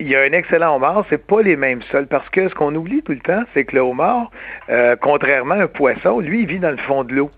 Il 0.00 0.08
y 0.08 0.16
a 0.16 0.20
un 0.22 0.32
excellent 0.32 0.76
homard, 0.76 1.04
c'est 1.08 1.24
pas 1.24 1.42
les 1.42 1.56
mêmes 1.56 1.80
sols. 1.90 2.06
Parce 2.08 2.28
que 2.30 2.48
ce 2.48 2.54
qu'on 2.54 2.74
oublie 2.74 3.02
tout 3.02 3.12
le 3.12 3.20
temps, 3.20 3.42
c'est 3.54 3.64
que 3.64 3.76
le 3.76 3.82
homard, 3.82 4.30
euh, 4.68 4.96
contrairement 5.00 5.54
à 5.54 5.62
un 5.62 5.66
poisson, 5.68 6.18
lui, 6.18 6.42
il 6.42 6.46
vit 6.46 6.58
dans 6.58 6.70
le 6.70 6.76
fond 6.78 7.04
de 7.04 7.14
l'eau. 7.14 7.30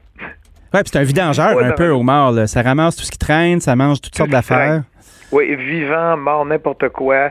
Oui, 0.73 0.81
c'est 0.85 0.97
un 0.99 1.03
vidangeur 1.03 1.59
un 1.59 1.73
peu, 1.73 1.91
homard. 1.91 2.33
Là. 2.33 2.47
Ça 2.47 2.63
ramasse 2.63 2.97
tout 2.97 3.03
ce 3.03 3.11
qui 3.11 3.19
traîne, 3.19 3.61
ça 3.61 3.77
mange 3.77 4.01
toutes 4.01 4.17
sortes 4.17 4.31
d'affaires. 4.31 4.83
Oui, 5.33 5.55
vivant, 5.55 6.17
mort, 6.17 6.45
n'importe 6.45 6.89
quoi, 6.89 7.31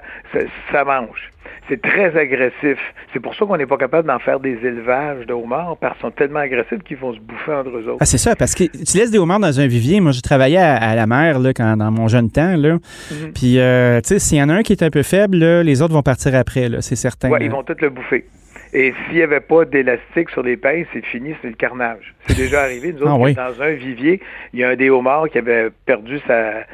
ça 0.72 0.84
mange 0.86 1.32
c'est 1.68 1.82
très 1.82 2.18
agressif. 2.18 2.78
C'est 3.14 3.20
pour 3.20 3.36
ça 3.36 3.46
qu'on 3.46 3.58
n'est 3.58 3.66
pas 3.66 3.78
capable 3.78 4.08
d'en 4.08 4.20
faire 4.20 4.40
des 4.40 4.58
élevages 4.64 5.26
de 5.26 5.34
homards 5.34 5.78
parce 5.80 5.94
qu'ils 5.94 6.02
sont 6.02 6.12
tellement 6.12 6.40
agressifs 6.40 6.84
qu'ils 6.84 6.98
vont 6.98 7.14
se 7.14 7.20
bouffer 7.20 7.54
entre 7.54 7.70
eux 7.70 7.88
autres. 7.88 7.98
Ah, 8.00 8.06
c'est 8.06 8.18
ça, 8.18 8.36
parce 8.36 8.56
que 8.56 8.64
tu 8.66 8.98
laisses 8.98 9.12
des 9.12 9.20
homards 9.20 9.40
dans 9.40 9.60
un 9.60 9.68
vivier. 9.68 10.02
Moi, 10.02 10.12
j'ai 10.12 10.22
travaillé 10.22 10.58
à, 10.58 10.96
la 10.96 11.08
mer 11.08 11.40
là, 11.40 11.54
quand, 11.54 11.78
dans 11.78 11.92
mon 11.92 12.08
jeune 12.08 12.32
temps. 12.32 12.56
Là. 12.56 12.74
Mhm. 12.74 13.34
Puis, 13.34 13.60
euh, 13.60 14.02
tu 14.02 14.10
sais, 14.10 14.20
s'il 14.20 14.38
y 14.38 14.44
en 14.44 14.50
a 14.50 14.54
un 14.56 14.64
qui 14.64 14.74
est 14.74 14.84
un 14.84 14.90
peu 14.90 15.04
faible, 15.04 15.38
les 15.38 15.82
autres 15.82 15.94
vont 15.94 16.04
partir 16.04 16.36
après, 16.36 16.70
c'est 16.82 16.96
certain. 16.96 17.30
Oui, 17.30 17.40
ils 17.42 17.52
vont 17.52 17.64
tous 17.64 17.80
le 17.82 17.90
bouffer. 17.90 18.26
Et 18.72 18.94
s'il 19.06 19.16
n'y 19.16 19.24
avait 19.24 19.40
pas 19.40 19.66
d'élastique 19.66 20.30
sur 20.30 20.44
les 20.44 20.56
pinces, 20.56 20.86
c'est 20.94 21.04
fini, 21.04 21.34
c'est 21.42 21.48
le 21.48 21.56
carnage. 21.56 22.14
C'est 22.28 22.38
déjà 22.38 22.62
arrivé. 22.64 22.94
Nous 22.94 23.02
autres, 23.02 23.34
ah 23.38 23.52
dans 23.52 23.62
un 23.64 23.72
vivier, 23.72 24.22
il 24.54 24.60
y 24.60 24.64
a 24.64 24.70
un 24.70 24.76
des 24.76 24.90
homards 24.90 25.30
qui 25.30 25.40
avait 25.40 25.70
perdu 25.86 26.20
sa, 26.28 26.66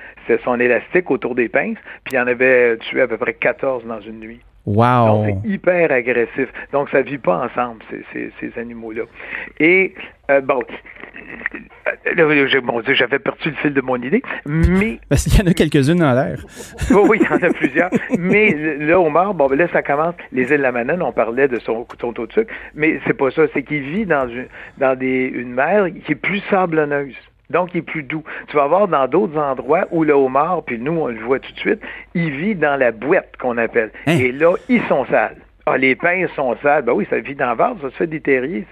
son 0.44 0.60
élastique 0.60 1.10
autour 1.10 1.36
des 1.36 1.48
pinces, 1.48 1.78
puis 2.04 2.16
il 2.16 2.20
en 2.20 2.28
avait 2.28 2.78
tué 2.78 3.02
à 3.02 3.08
peu 3.08 3.18
près 3.18 3.34
14 3.34 3.86
dans 3.86 4.02
une 4.02 4.20
nuit. 4.20 4.42
Wow. 4.66 5.08
Donc, 5.08 5.38
c'est 5.44 5.50
hyper 5.50 5.92
agressif. 5.92 6.48
Donc, 6.72 6.90
ça 6.90 7.00
ne 7.00 7.04
vit 7.04 7.20
pas 7.20 7.46
ensemble, 7.46 7.84
ces, 8.14 8.32
ces, 8.40 8.60
animaux-là. 8.60 9.04
Et, 9.60 9.94
euh, 10.32 10.42
bon, 10.42 10.62
bon 12.64 12.82
j'avais 12.94 13.20
perdu 13.20 13.50
le 13.50 13.56
fil 13.56 13.74
de 13.74 13.82
mon 13.82 13.98
idée, 13.98 14.24
mais... 14.46 15.00
Parce 15.10 15.26
qu'il 15.26 15.40
y 15.40 15.48
en 15.48 15.52
a 15.52 15.54
quelques-unes 15.54 16.00
dans 16.00 16.14
l'air. 16.14 16.44
oui, 16.92 17.02
oui, 17.10 17.20
il 17.22 17.28
y 17.28 17.30
en 17.30 17.48
a 17.48 17.54
plusieurs. 17.54 17.92
mais 18.18 18.54
là, 18.80 19.00
au 19.00 19.10
Mar, 19.10 19.36
bon, 19.36 19.48
ben 19.48 19.58
là, 19.58 19.68
ça 19.72 19.84
commence. 19.84 20.16
Les 20.32 20.44
îles 20.44 20.58
de 20.58 20.64
la 20.64 20.72
Manane, 20.72 21.02
on 21.04 21.12
parlait 21.12 21.48
de 21.48 21.60
son, 21.60 21.86
son 22.02 22.14
taux 22.14 22.26
de 22.26 22.34
sucre, 22.34 22.54
mais 22.74 23.00
c'est 23.06 23.14
pas 23.14 23.30
ça. 23.32 23.44
C'est 23.54 23.64
qu'il 23.64 23.84
vit 23.84 24.06
dans, 24.06 24.28
une, 24.28 24.48
dans 24.80 24.98
des, 24.98 25.32
une 25.34 25.54
mer 25.54 25.88
qui 26.06 26.14
est 26.14 26.16
plus 26.16 26.42
sablonneuse. 26.50 27.16
Donc, 27.50 27.70
il 27.74 27.80
est 27.80 27.82
plus 27.82 28.04
doux. 28.04 28.24
Tu 28.48 28.56
vas 28.56 28.68
voir 28.68 28.88
dans 28.88 29.08
d'autres 29.08 29.38
endroits 29.38 29.86
où 29.92 30.04
le 30.04 30.14
homard, 30.14 30.64
puis 30.64 30.80
nous, 30.80 30.94
on 30.94 31.08
le 31.08 31.20
voit 31.20 31.40
tout 31.40 31.52
de 31.52 31.60
suite, 31.60 31.82
il 32.14 32.32
vit 32.32 32.56
dans 32.56 32.76
la 32.76 32.92
boîte 32.92 33.38
qu'on 33.40 33.58
appelle. 33.58 33.92
Hein? 34.08 34.18
Et 34.18 34.32
là, 34.32 34.54
ils 34.70 34.82
sont 34.84 35.06
sales. 35.06 35.38
Ah, 35.68 35.78
les 35.78 35.96
pins 35.96 36.28
sont 36.36 36.56
sales. 36.62 36.84
Ben 36.84 36.94
oui, 36.94 37.08
ça 37.10 37.20
vit 37.20 37.34
dans 37.34 37.50
le 37.50 37.56
vase, 37.56 37.78
ça 37.82 37.90
se 37.90 37.96
fait 37.96 38.08
des 38.08 38.22
terriers, 38.22 38.66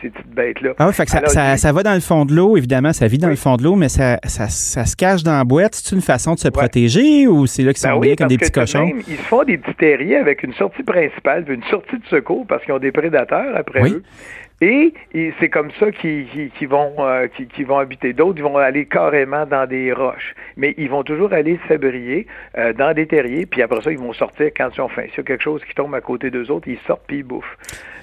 ces, 0.00 0.10
petites 0.10 0.34
bêtes-là. 0.34 0.70
Ah 0.78 0.86
oui, 0.86 0.92
fait 0.92 1.04
que 1.04 1.10
ça, 1.10 1.56
ça, 1.56 1.72
va 1.72 1.82
dans 1.82 1.94
le 1.94 2.00
fond 2.00 2.24
de 2.24 2.34
l'eau, 2.34 2.56
évidemment, 2.56 2.92
ça 2.92 3.06
vit 3.06 3.18
dans 3.18 3.28
le 3.28 3.36
fond 3.36 3.56
de 3.56 3.64
l'eau, 3.64 3.76
mais 3.76 3.88
ça, 3.88 4.18
ça, 4.24 4.48
se 4.48 4.96
cache 4.96 5.22
dans 5.22 5.36
la 5.36 5.44
boîte. 5.44 5.74
C'est 5.74 5.94
une 5.94 6.02
façon 6.02 6.34
de 6.34 6.38
se 6.38 6.48
protéger 6.48 7.26
ou 7.26 7.46
c'est 7.46 7.62
là 7.62 7.72
qu'ils 7.72 7.88
sont 7.88 7.98
ben 7.98 8.16
comme 8.16 8.28
des 8.28 8.38
petits 8.38 8.50
cochons? 8.50 8.90
ils 9.08 9.16
se 9.16 9.22
font 9.22 9.44
des 9.44 9.58
petits 9.58 9.74
terriers 9.74 10.16
avec 10.16 10.42
une 10.42 10.54
sortie 10.54 10.82
principale, 10.82 11.44
une 11.48 11.64
sortie 11.64 11.98
de 11.98 12.06
secours 12.06 12.46
parce 12.46 12.64
qu'ils 12.64 12.74
ont 12.74 12.78
des 12.78 12.92
prédateurs 12.92 13.56
après 13.56 13.88
eux. 13.90 14.02
Et, 14.60 14.92
c'est 15.38 15.48
comme 15.48 15.70
ça 15.78 15.92
qu'ils 15.92 16.50
vont, 16.68 16.94
euh, 16.98 17.28
vont 17.60 17.78
habiter. 17.78 18.12
D'autres, 18.12 18.38
ils 18.38 18.42
vont 18.42 18.56
aller 18.56 18.86
carrément 18.86 19.46
dans 19.46 19.68
des 19.68 19.92
roches. 19.92 20.34
Mais 20.56 20.74
ils 20.78 20.90
vont 20.90 21.04
toujours 21.04 21.32
aller 21.32 21.60
s'abrier 21.68 22.26
euh, 22.56 22.72
dans 22.72 22.92
des 22.92 23.06
terriers, 23.06 23.46
puis 23.46 23.62
après 23.62 23.80
ça, 23.82 23.92
ils 23.92 23.98
vont 23.98 24.12
sortir 24.12 24.50
quand 24.56 24.70
ils 24.74 24.80
ont 24.80 24.88
faim. 24.88 25.04
S'il 25.10 25.18
y 25.18 25.20
a 25.20 25.22
quelque 25.22 25.44
chose 25.44 25.62
qui 25.64 25.74
tombe 25.74 25.94
à 25.94 26.00
côté 26.00 26.30
d'eux 26.30 26.50
autres, 26.50 26.66
ils 26.66 26.78
sortent 26.86 27.04
puis 27.06 27.18
ils 27.18 27.22
bouffent. 27.22 27.56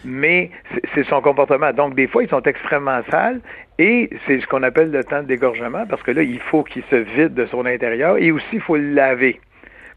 Mais 0.06 0.50
c'est 0.94 1.06
son 1.08 1.22
comportement. 1.22 1.74
Donc, 1.74 1.85
des 1.94 2.08
fois, 2.08 2.24
ils 2.24 2.30
sont 2.30 2.42
extrêmement 2.42 3.02
sales 3.12 3.42
et 3.78 4.10
c'est 4.26 4.40
ce 4.40 4.48
qu'on 4.48 4.64
appelle 4.64 4.92
le 4.92 5.04
temps 5.04 5.22
de 5.22 5.28
dégorgement 5.28 5.86
parce 5.86 6.02
que 6.02 6.12
là, 6.12 6.24
il 6.24 6.40
faut 6.40 6.64
qu'il 6.64 6.84
se 6.90 6.96
vide 6.96 7.34
de 7.34 7.46
son 7.46 7.66
intérieur 7.66 8.18
et 8.18 8.32
aussi, 8.32 8.46
il 8.54 8.62
faut 8.62 8.78
le 8.78 8.94
laver 8.94 9.40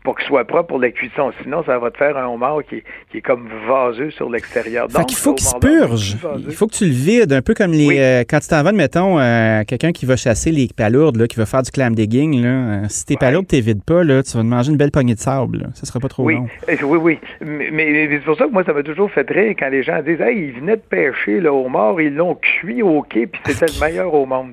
pour 0.09 0.17
qu'il 0.17 0.27
soit 0.27 0.47
propre 0.47 0.69
pour 0.69 0.79
la 0.79 0.91
cuisson. 0.91 1.33
Sinon, 1.43 1.63
ça 1.65 1.79
va 1.79 1.91
te 1.91 1.99
faire 1.99 2.17
un 2.17 2.27
homard 2.27 2.61
qui, 2.67 2.83
est 3.15 3.21
comme 3.21 3.47
vaseux 3.69 4.11
sur 4.11 4.31
l'extérieur. 4.31 4.89
Donc, 4.89 5.13
il 5.13 5.15
faut 5.15 5.35
qu'il 5.35 5.47
se 5.47 5.59
purge. 5.59 6.17
Il 6.39 6.55
faut 6.55 6.67
que 6.67 6.73
tu 6.73 6.87
le 6.87 6.93
vides, 6.93 7.31
un 7.35 7.43
peu 7.43 7.53
comme 7.53 7.73
les 7.73 7.99
euh, 7.99 8.25
quand 8.27 8.41
tu 8.41 8.49
t'en 8.49 8.63
vas, 8.63 8.73
mettons, 8.73 9.19
euh, 9.19 9.65
quelqu'un 9.69 9.93
qui 9.93 10.07
va 10.07 10.17
chasser 10.17 10.51
les 10.51 10.67
palourdes, 10.75 11.17
là, 11.17 11.27
qui 11.27 11.37
va 11.37 11.45
faire 11.45 11.61
du 11.61 11.71
clam 11.71 11.95
digging. 11.95 12.43
Là, 12.43 12.49
euh, 12.49 12.85
si 12.89 13.05
tes 13.05 13.19
palourdes, 13.19 13.49
tu 13.49 13.61
vides 13.61 13.85
pas, 13.85 14.03
là, 14.03 14.23
tu 14.23 14.35
vas 14.35 14.43
te 14.43 14.49
manger 14.49 14.71
une 14.71 14.79
belle 14.79 14.91
poignée 14.91 15.15
de 15.15 15.21
sable. 15.21 15.59
Là. 15.59 15.67
Ça 15.75 15.85
sera 15.85 16.01
pas 16.01 16.09
trop 16.09 16.25
oui. 16.25 16.37
long. 16.37 16.49
Oui, 16.85 16.99
oui. 17.03 17.19
Mais, 17.43 18.09
c'est 18.11 18.25
pour 18.25 18.39
ça 18.39 18.47
que 18.47 18.51
moi, 18.51 18.65
ça 18.65 18.73
m'a 18.73 18.83
toujours 18.83 19.11
fait 19.11 19.29
rire 19.29 19.57
quand 19.59 19.69
les 19.69 19.83
gens 19.83 20.01
disent 20.01 20.23
Hey, 20.23 20.39
ils 20.39 20.59
venaient 20.59 20.77
de 20.77 20.83
pêcher 20.89 21.39
le 21.39 21.51
homard, 21.51 22.01
ils 22.01 22.15
l'ont 22.15 22.35
cuit 22.35 22.81
au 22.81 23.03
quai, 23.03 23.27
puis 23.27 23.43
c'était 23.45 23.67
le 23.67 23.79
meilleur 23.79 24.15
au 24.15 24.25
monde 24.25 24.53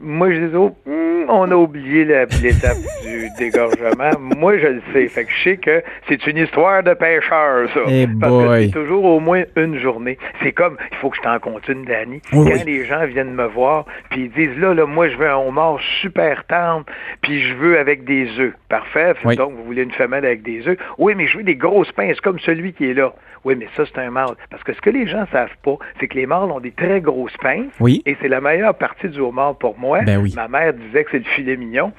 moi, 0.00 0.32
je 0.32 0.46
dis, 0.46 0.56
oh, 0.56 0.74
hmm, 0.86 1.28
on 1.28 1.50
a 1.50 1.54
oublié 1.54 2.04
l'étape 2.04 2.78
du 3.04 3.28
dégorgement. 3.38 4.10
Moi, 4.18 4.58
je 4.58 4.66
le 4.66 4.82
sais. 4.92 5.08
Fait 5.08 5.24
que 5.24 5.30
je 5.30 5.42
sais 5.42 5.56
que 5.56 5.82
c'est 6.08 6.26
une 6.26 6.38
histoire 6.38 6.82
de 6.82 6.94
pêcheur, 6.94 7.68
ça. 7.72 7.80
Hey 7.86 8.08
parce 8.20 8.32
que 8.32 8.60
c'est 8.62 8.70
toujours 8.70 9.04
au 9.04 9.20
moins 9.20 9.42
une 9.56 9.78
journée. 9.78 10.18
C'est 10.42 10.52
comme, 10.52 10.76
il 10.90 10.96
faut 10.98 11.10
que 11.10 11.16
je 11.16 11.22
t'en 11.22 11.38
continue, 11.38 11.86
Danny. 11.86 12.20
Quand 12.30 12.64
les 12.64 12.84
gens 12.84 13.06
viennent 13.06 13.34
me 13.34 13.46
voir, 13.46 13.84
puis 14.10 14.22
ils 14.22 14.30
disent, 14.30 14.58
là, 14.58 14.74
là, 14.74 14.86
moi, 14.86 15.08
je 15.08 15.16
veux 15.16 15.28
un 15.28 15.36
homard 15.36 15.78
super 16.00 16.44
tendre, 16.46 16.86
puis 17.20 17.40
je 17.42 17.54
veux 17.54 17.78
avec 17.78 18.04
des 18.04 18.28
œufs. 18.38 18.54
Parfait. 18.68 19.14
Donc, 19.36 19.52
vous 19.54 19.64
voulez 19.64 19.82
une 19.82 19.92
femelle 19.92 20.24
avec 20.24 20.42
des 20.42 20.66
œufs? 20.66 20.78
Oui, 20.98 21.14
mais 21.16 21.26
je 21.26 21.38
veux 21.38 21.44
des 21.44 21.56
grosses 21.56 21.92
pinces 21.92 22.20
comme 22.20 22.38
celui 22.38 22.72
qui 22.72 22.90
est 22.90 22.94
là. 22.94 23.12
Oui, 23.44 23.54
mais 23.56 23.68
ça, 23.76 23.84
c'est 23.86 23.98
un 23.98 24.10
mâle. 24.10 24.34
Parce 24.50 24.62
que 24.62 24.74
ce 24.74 24.80
que 24.80 24.90
les 24.90 25.06
gens 25.06 25.24
savent 25.32 25.56
pas, 25.62 25.76
c'est 25.98 26.08
que 26.08 26.16
les 26.16 26.26
mâles 26.26 26.50
ont 26.50 26.60
des 26.60 26.72
très 26.72 27.00
grosses 27.00 27.36
pinces. 27.38 27.72
Oui. 27.80 28.02
Et 28.04 28.16
c'est 28.20 28.28
la 28.28 28.40
meilleure 28.40 28.74
partie 28.74 29.08
du 29.08 29.18
homard 29.20 29.56
pour 29.56 29.78
moi. 29.78 29.89
Ben 30.04 30.24
Ma 30.34 30.48
mère 30.48 30.74
disait 30.74 31.04
que 31.04 31.10
c'est 31.12 31.18
le 31.18 31.24
filet 31.36 31.56
mignon. 31.56 31.92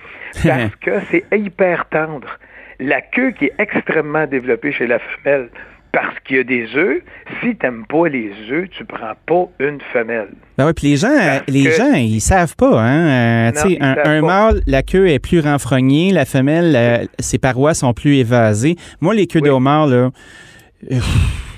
Parce 0.43 0.75
que 0.81 0.91
c'est 1.09 1.23
hyper 1.31 1.87
tendre. 1.89 2.27
La 2.79 3.01
queue 3.01 3.31
qui 3.31 3.45
est 3.45 3.53
extrêmement 3.59 4.25
développée 4.25 4.71
chez 4.71 4.87
la 4.87 4.99
femelle 4.99 5.49
parce 5.91 6.17
qu'il 6.21 6.37
y 6.37 6.39
a 6.39 6.43
des 6.43 6.67
œufs. 6.75 7.03
Si 7.41 7.55
tu 7.55 7.65
n'aimes 7.65 7.85
pas 7.85 8.07
les 8.07 8.31
œufs, 8.49 8.69
tu 8.69 8.85
prends 8.85 9.13
pas 9.25 9.49
une 9.59 9.79
femelle. 9.93 10.29
Ben 10.57 10.65
oui, 10.67 10.73
puis 10.73 10.87
les 10.87 10.95
gens, 10.95 11.41
les 11.47 11.71
gens, 11.71 11.93
ils 11.93 12.21
savent 12.21 12.55
pas. 12.55 12.81
Hein? 12.81 13.51
Euh, 13.51 13.77
un, 13.81 13.97
un 14.05 14.21
mâle, 14.21 14.61
la 14.67 14.83
queue 14.83 15.09
est 15.09 15.19
plus 15.19 15.41
renfrognée, 15.41 16.11
la 16.11 16.25
femelle, 16.25 16.75
euh, 16.75 17.05
ses 17.19 17.37
parois 17.37 17.73
sont 17.73 17.93
plus 17.93 18.15
évasées. 18.15 18.77
Moi, 19.01 19.13
les 19.13 19.27
queues 19.27 19.41
de 19.41 19.49
homard, 19.49 19.87
là, 19.87 20.11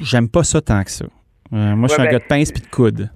J'aime 0.01 0.29
pas 0.29 0.43
ça 0.43 0.61
tant 0.61 0.83
que 0.83 0.91
ça. 0.91 1.05
Euh, 1.53 1.75
moi, 1.75 1.87
je 1.87 1.93
suis 1.93 2.01
un 2.01 2.05
ben, 2.05 2.11
gars 2.11 2.19
de 2.19 2.25
pince 2.25 2.51
puis 2.51 2.61
de 2.61 2.67
coude. 2.67 3.09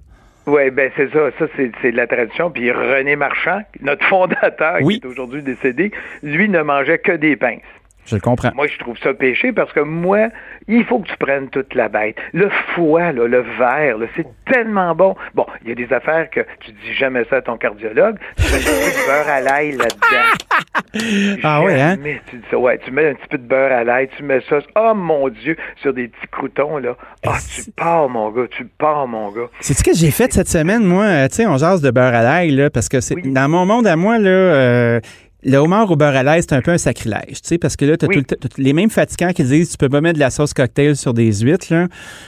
Oui, 0.48 0.70
ben 0.70 0.90
c'est 0.96 1.12
ça. 1.12 1.30
Ça, 1.38 1.46
c'est 1.56 1.92
de 1.92 1.96
la 1.96 2.06
tradition. 2.06 2.50
Puis 2.50 2.72
René 2.72 3.16
Marchand, 3.16 3.60
notre 3.82 4.04
fondateur, 4.06 4.78
qui 4.78 4.94
est 4.94 5.04
aujourd'hui 5.04 5.42
décédé, 5.42 5.92
lui 6.22 6.48
ne 6.48 6.62
mangeait 6.62 6.98
que 6.98 7.12
des 7.12 7.36
pinces. 7.36 7.60
Je 8.08 8.14
le 8.14 8.20
comprends. 8.22 8.50
Moi, 8.54 8.66
je 8.68 8.78
trouve 8.78 8.96
ça 8.98 9.12
péché 9.12 9.52
parce 9.52 9.70
que 9.72 9.80
moi, 9.80 10.28
il 10.66 10.82
faut 10.84 11.00
que 11.00 11.08
tu 11.08 11.16
prennes 11.18 11.48
toute 11.50 11.74
la 11.74 11.88
bête. 11.90 12.16
Le 12.32 12.48
foie, 12.74 13.12
là, 13.12 13.26
le 13.26 13.44
verre, 13.58 13.96
c'est 14.16 14.26
tellement 14.50 14.94
bon. 14.94 15.14
Bon, 15.34 15.44
il 15.62 15.68
y 15.68 15.72
a 15.72 15.74
des 15.74 15.92
affaires 15.92 16.30
que 16.30 16.40
tu 16.60 16.72
dis 16.72 16.94
jamais 16.94 17.24
ça 17.28 17.36
à 17.36 17.42
ton 17.42 17.58
cardiologue. 17.58 18.16
Tu 18.36 18.44
mets 18.44 18.56
un 18.56 18.60
petit 18.60 18.64
peu 18.64 19.02
de 19.02 19.06
beurre 19.06 19.28
à 19.28 19.40
l'ail 19.42 19.72
là-dedans. 19.72 21.40
ah 21.42 21.62
oui, 21.62 21.78
hein? 21.78 21.96
Tu 22.30 22.36
dis 22.36 22.44
ça, 22.50 22.58
ouais, 22.58 22.78
tu 22.78 22.90
mets 22.90 23.10
un 23.10 23.14
petit 23.14 23.28
peu 23.28 23.36
de 23.36 23.46
beurre 23.46 23.72
à 23.72 23.84
l'ail, 23.84 24.08
tu 24.16 24.22
mets 24.22 24.40
ça, 24.48 24.58
oh 24.74 24.94
mon 24.94 25.28
Dieu, 25.28 25.56
sur 25.82 25.92
des 25.92 26.08
petits 26.08 26.28
croutons, 26.30 26.78
là. 26.78 26.96
Ah, 27.26 27.36
tu 27.54 27.70
pars, 27.72 28.08
mon 28.08 28.30
gars, 28.30 28.46
tu 28.50 28.64
pars, 28.64 29.06
mon 29.06 29.30
gars. 29.30 29.48
C'est 29.60 29.74
ce 29.74 29.84
que 29.84 29.94
j'ai 29.94 30.10
fait 30.10 30.32
cette 30.32 30.48
semaine, 30.48 30.82
moi? 30.82 31.04
Euh, 31.04 31.28
tu 31.28 31.36
sais, 31.36 31.46
on 31.46 31.58
jase 31.58 31.82
de 31.82 31.90
beurre 31.90 32.14
à 32.14 32.22
l'ail, 32.22 32.52
là, 32.52 32.70
parce 32.70 32.88
que 32.88 33.00
c'est 33.00 33.16
dans 33.16 33.50
mon 33.50 33.66
monde 33.66 33.86
à 33.86 33.96
moi, 33.96 34.18
là, 34.18 34.30
euh, 34.30 35.00
le 35.44 35.56
homard 35.56 35.90
au 35.90 35.96
beurre 35.96 36.16
à 36.16 36.22
l'ail, 36.22 36.42
c'est 36.42 36.54
un 36.54 36.60
peu 36.60 36.72
un 36.72 36.78
sacrilège, 36.78 37.40
tu 37.42 37.48
sais, 37.48 37.58
parce 37.58 37.76
que 37.76 37.84
là, 37.84 37.96
tu 37.96 38.06
as, 38.06 38.58
les 38.58 38.72
mêmes 38.72 38.90
fatigants 38.90 39.32
qui 39.32 39.44
disent 39.44 39.70
tu 39.70 39.76
peux 39.76 39.88
pas 39.88 40.00
mettre 40.00 40.14
de 40.14 40.20
la 40.20 40.30
sauce 40.30 40.52
cocktail 40.52 40.96
sur 40.96 41.14
des 41.14 41.32
huîtres, 41.40 41.72
là. 41.72 41.86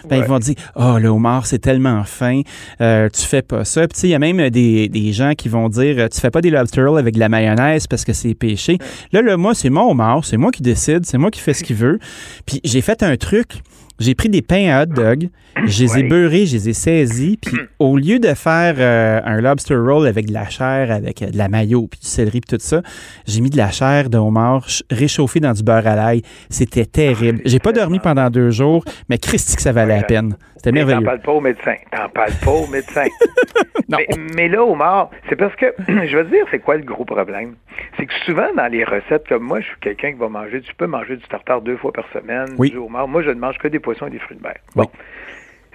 Ben, 0.08 0.18
ils 0.18 0.24
vont 0.24 0.38
dire 0.38 0.54
Oh, 0.76 0.96
le 0.98 1.08
homard, 1.08 1.46
c'est 1.46 1.58
tellement 1.58 2.04
fin, 2.04 2.42
euh, 2.80 3.08
tu 3.08 3.22
fais 3.22 3.42
pas 3.42 3.64
ça. 3.64 3.82
Puis, 3.88 3.94
tu 3.94 4.00
sais, 4.00 4.08
il 4.08 4.10
y 4.10 4.14
a 4.14 4.18
même 4.18 4.50
des, 4.50 4.88
des, 4.88 5.12
gens 5.12 5.32
qui 5.34 5.48
vont 5.48 5.68
dire 5.68 6.08
Tu 6.08 6.20
fais 6.20 6.30
pas 6.30 6.40
des 6.40 6.50
lobster 6.50 6.82
rolls 6.82 6.98
avec 6.98 7.14
de 7.14 7.20
la 7.20 7.28
mayonnaise 7.28 7.86
parce 7.86 8.04
que 8.04 8.12
c'est 8.12 8.34
péché. 8.34 8.78
Là, 9.12 9.22
là, 9.22 9.36
moi, 9.36 9.54
c'est 9.54 9.70
mon 9.70 9.90
homard, 9.90 10.24
c'est 10.24 10.36
moi 10.36 10.52
qui 10.52 10.62
décide, 10.62 11.04
c'est 11.04 11.18
moi 11.18 11.30
qui 11.30 11.40
fais 11.40 11.54
ce 11.54 11.64
qu'il 11.64 11.76
veut. 11.76 11.98
Puis, 12.46 12.60
j'ai 12.64 12.80
fait 12.80 13.02
un 13.02 13.16
truc. 13.16 13.62
J'ai 14.00 14.14
pris 14.14 14.30
des 14.30 14.40
pains 14.40 14.70
à 14.70 14.82
hot 14.82 14.86
dog, 14.86 15.28
je 15.66 15.84
les 15.84 15.98
ai 15.98 16.02
beurrés, 16.04 16.46
je 16.46 16.54
les 16.54 16.70
ai 16.70 16.72
saisis, 16.72 17.36
puis 17.36 17.58
au 17.78 17.98
lieu 17.98 18.18
de 18.18 18.32
faire 18.32 18.76
euh, 18.78 19.20
un 19.24 19.42
lobster 19.42 19.76
roll 19.76 20.06
avec 20.06 20.26
de 20.26 20.32
la 20.32 20.48
chair, 20.48 20.90
avec 20.90 21.20
euh, 21.20 21.30
de 21.30 21.36
la 21.36 21.48
mayo, 21.48 21.86
puis 21.86 22.00
du 22.00 22.06
céleri, 22.06 22.40
puis 22.40 22.56
tout 22.56 22.64
ça, 22.64 22.80
j'ai 23.26 23.42
mis 23.42 23.50
de 23.50 23.58
la 23.58 23.70
chair 23.70 24.08
de 24.08 24.16
homard 24.16 24.66
réchauffée 24.90 25.40
dans 25.40 25.52
du 25.52 25.62
beurre 25.62 25.86
à 25.86 25.96
l'ail. 25.96 26.22
C'était 26.48 26.86
terrible. 26.86 27.42
J'ai 27.44 27.58
pas 27.58 27.72
dormi 27.72 27.98
pendant 27.98 28.30
deux 28.30 28.50
jours, 28.50 28.84
mais 29.10 29.18
Christy 29.18 29.54
que 29.56 29.62
ça 29.62 29.72
valait 29.72 29.98
la 29.98 30.04
peine. 30.04 30.34
C'était 30.60 30.72
merveilleux. 30.72 30.98
T'en 30.98 31.06
parles 31.06 31.20
pas 31.20 31.32
au 31.32 31.40
médecin. 31.40 31.74
T'en 31.90 32.08
parles 32.10 32.34
pas 32.44 32.50
au 32.50 32.66
médecin. 32.66 33.06
mais, 33.88 34.06
mais, 34.36 34.46
là, 34.46 34.62
homard, 34.62 35.08
c'est 35.30 35.36
parce 35.36 35.56
que, 35.56 35.72
je 35.88 36.18
veux 36.18 36.24
dire, 36.24 36.44
c'est 36.50 36.58
quoi 36.58 36.76
le 36.76 36.82
gros 36.82 37.06
problème? 37.06 37.54
C'est 37.96 38.04
que 38.04 38.12
souvent, 38.26 38.52
dans 38.54 38.70
les 38.70 38.84
recettes, 38.84 39.26
comme 39.26 39.44
moi, 39.44 39.60
je 39.60 39.68
suis 39.68 39.80
quelqu'un 39.80 40.12
qui 40.12 40.18
va 40.18 40.28
manger, 40.28 40.60
tu 40.60 40.74
peux 40.74 40.86
manger 40.86 41.16
du 41.16 41.26
tartare 41.28 41.62
deux 41.62 41.78
fois 41.78 41.92
par 41.92 42.06
semaine, 42.12 42.48
oui. 42.58 42.72
du 42.72 42.76
homard. 42.76 43.08
Moi, 43.08 43.22
je 43.22 43.30
ne 43.30 43.40
mange 43.40 43.56
que 43.56 43.68
des 43.68 43.78
poissons 43.78 44.08
et 44.08 44.10
des 44.10 44.18
fruits 44.18 44.36
de 44.36 44.42
mer. 44.42 44.56
Bon. 44.76 44.86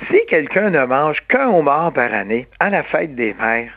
Si 0.08 0.20
quelqu'un 0.30 0.70
ne 0.70 0.86
mange 0.86 1.20
qu'un 1.30 1.50
homard 1.50 1.92
par 1.92 2.14
année 2.14 2.48
à 2.60 2.70
la 2.70 2.84
fête 2.84 3.16
des 3.16 3.34
mères, 3.34 3.74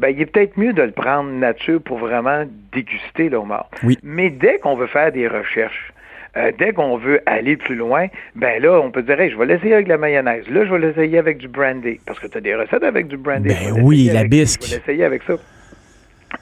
ben, 0.00 0.08
il 0.08 0.20
est 0.20 0.26
peut-être 0.26 0.56
mieux 0.56 0.72
de 0.72 0.82
le 0.82 0.90
prendre 0.90 1.30
nature 1.30 1.80
pour 1.80 1.98
vraiment 1.98 2.46
déguster 2.72 3.28
le 3.28 3.36
homard. 3.36 3.70
Oui. 3.84 3.96
Mais 4.02 4.30
dès 4.30 4.58
qu'on 4.58 4.74
veut 4.74 4.88
faire 4.88 5.12
des 5.12 5.28
recherches, 5.28 5.91
euh, 6.36 6.50
dès 6.58 6.72
qu'on 6.72 6.96
veut 6.96 7.20
aller 7.26 7.56
plus 7.56 7.74
loin, 7.74 8.06
ben 8.34 8.62
là, 8.62 8.80
on 8.80 8.90
peut 8.90 9.02
dire, 9.02 9.16
je 9.18 9.36
vais 9.36 9.46
l'essayer 9.46 9.74
avec 9.74 9.88
la 9.88 9.98
mayonnaise. 9.98 10.48
Là, 10.48 10.64
je 10.64 10.72
vais 10.72 10.78
l'essayer 10.78 11.18
avec 11.18 11.38
du 11.38 11.48
brandy. 11.48 12.00
Parce 12.06 12.18
que 12.18 12.26
tu 12.26 12.38
as 12.38 12.40
des 12.40 12.54
recettes 12.54 12.82
avec 12.82 13.08
du 13.08 13.16
brandy. 13.16 13.48
Ben 13.48 13.82
oui, 13.82 14.10
la 14.12 14.24
bisque. 14.24 14.62
Je 14.64 14.70
vais 14.70 14.76
l'essayer 14.76 15.04
avec 15.04 15.22
ça. 15.24 15.34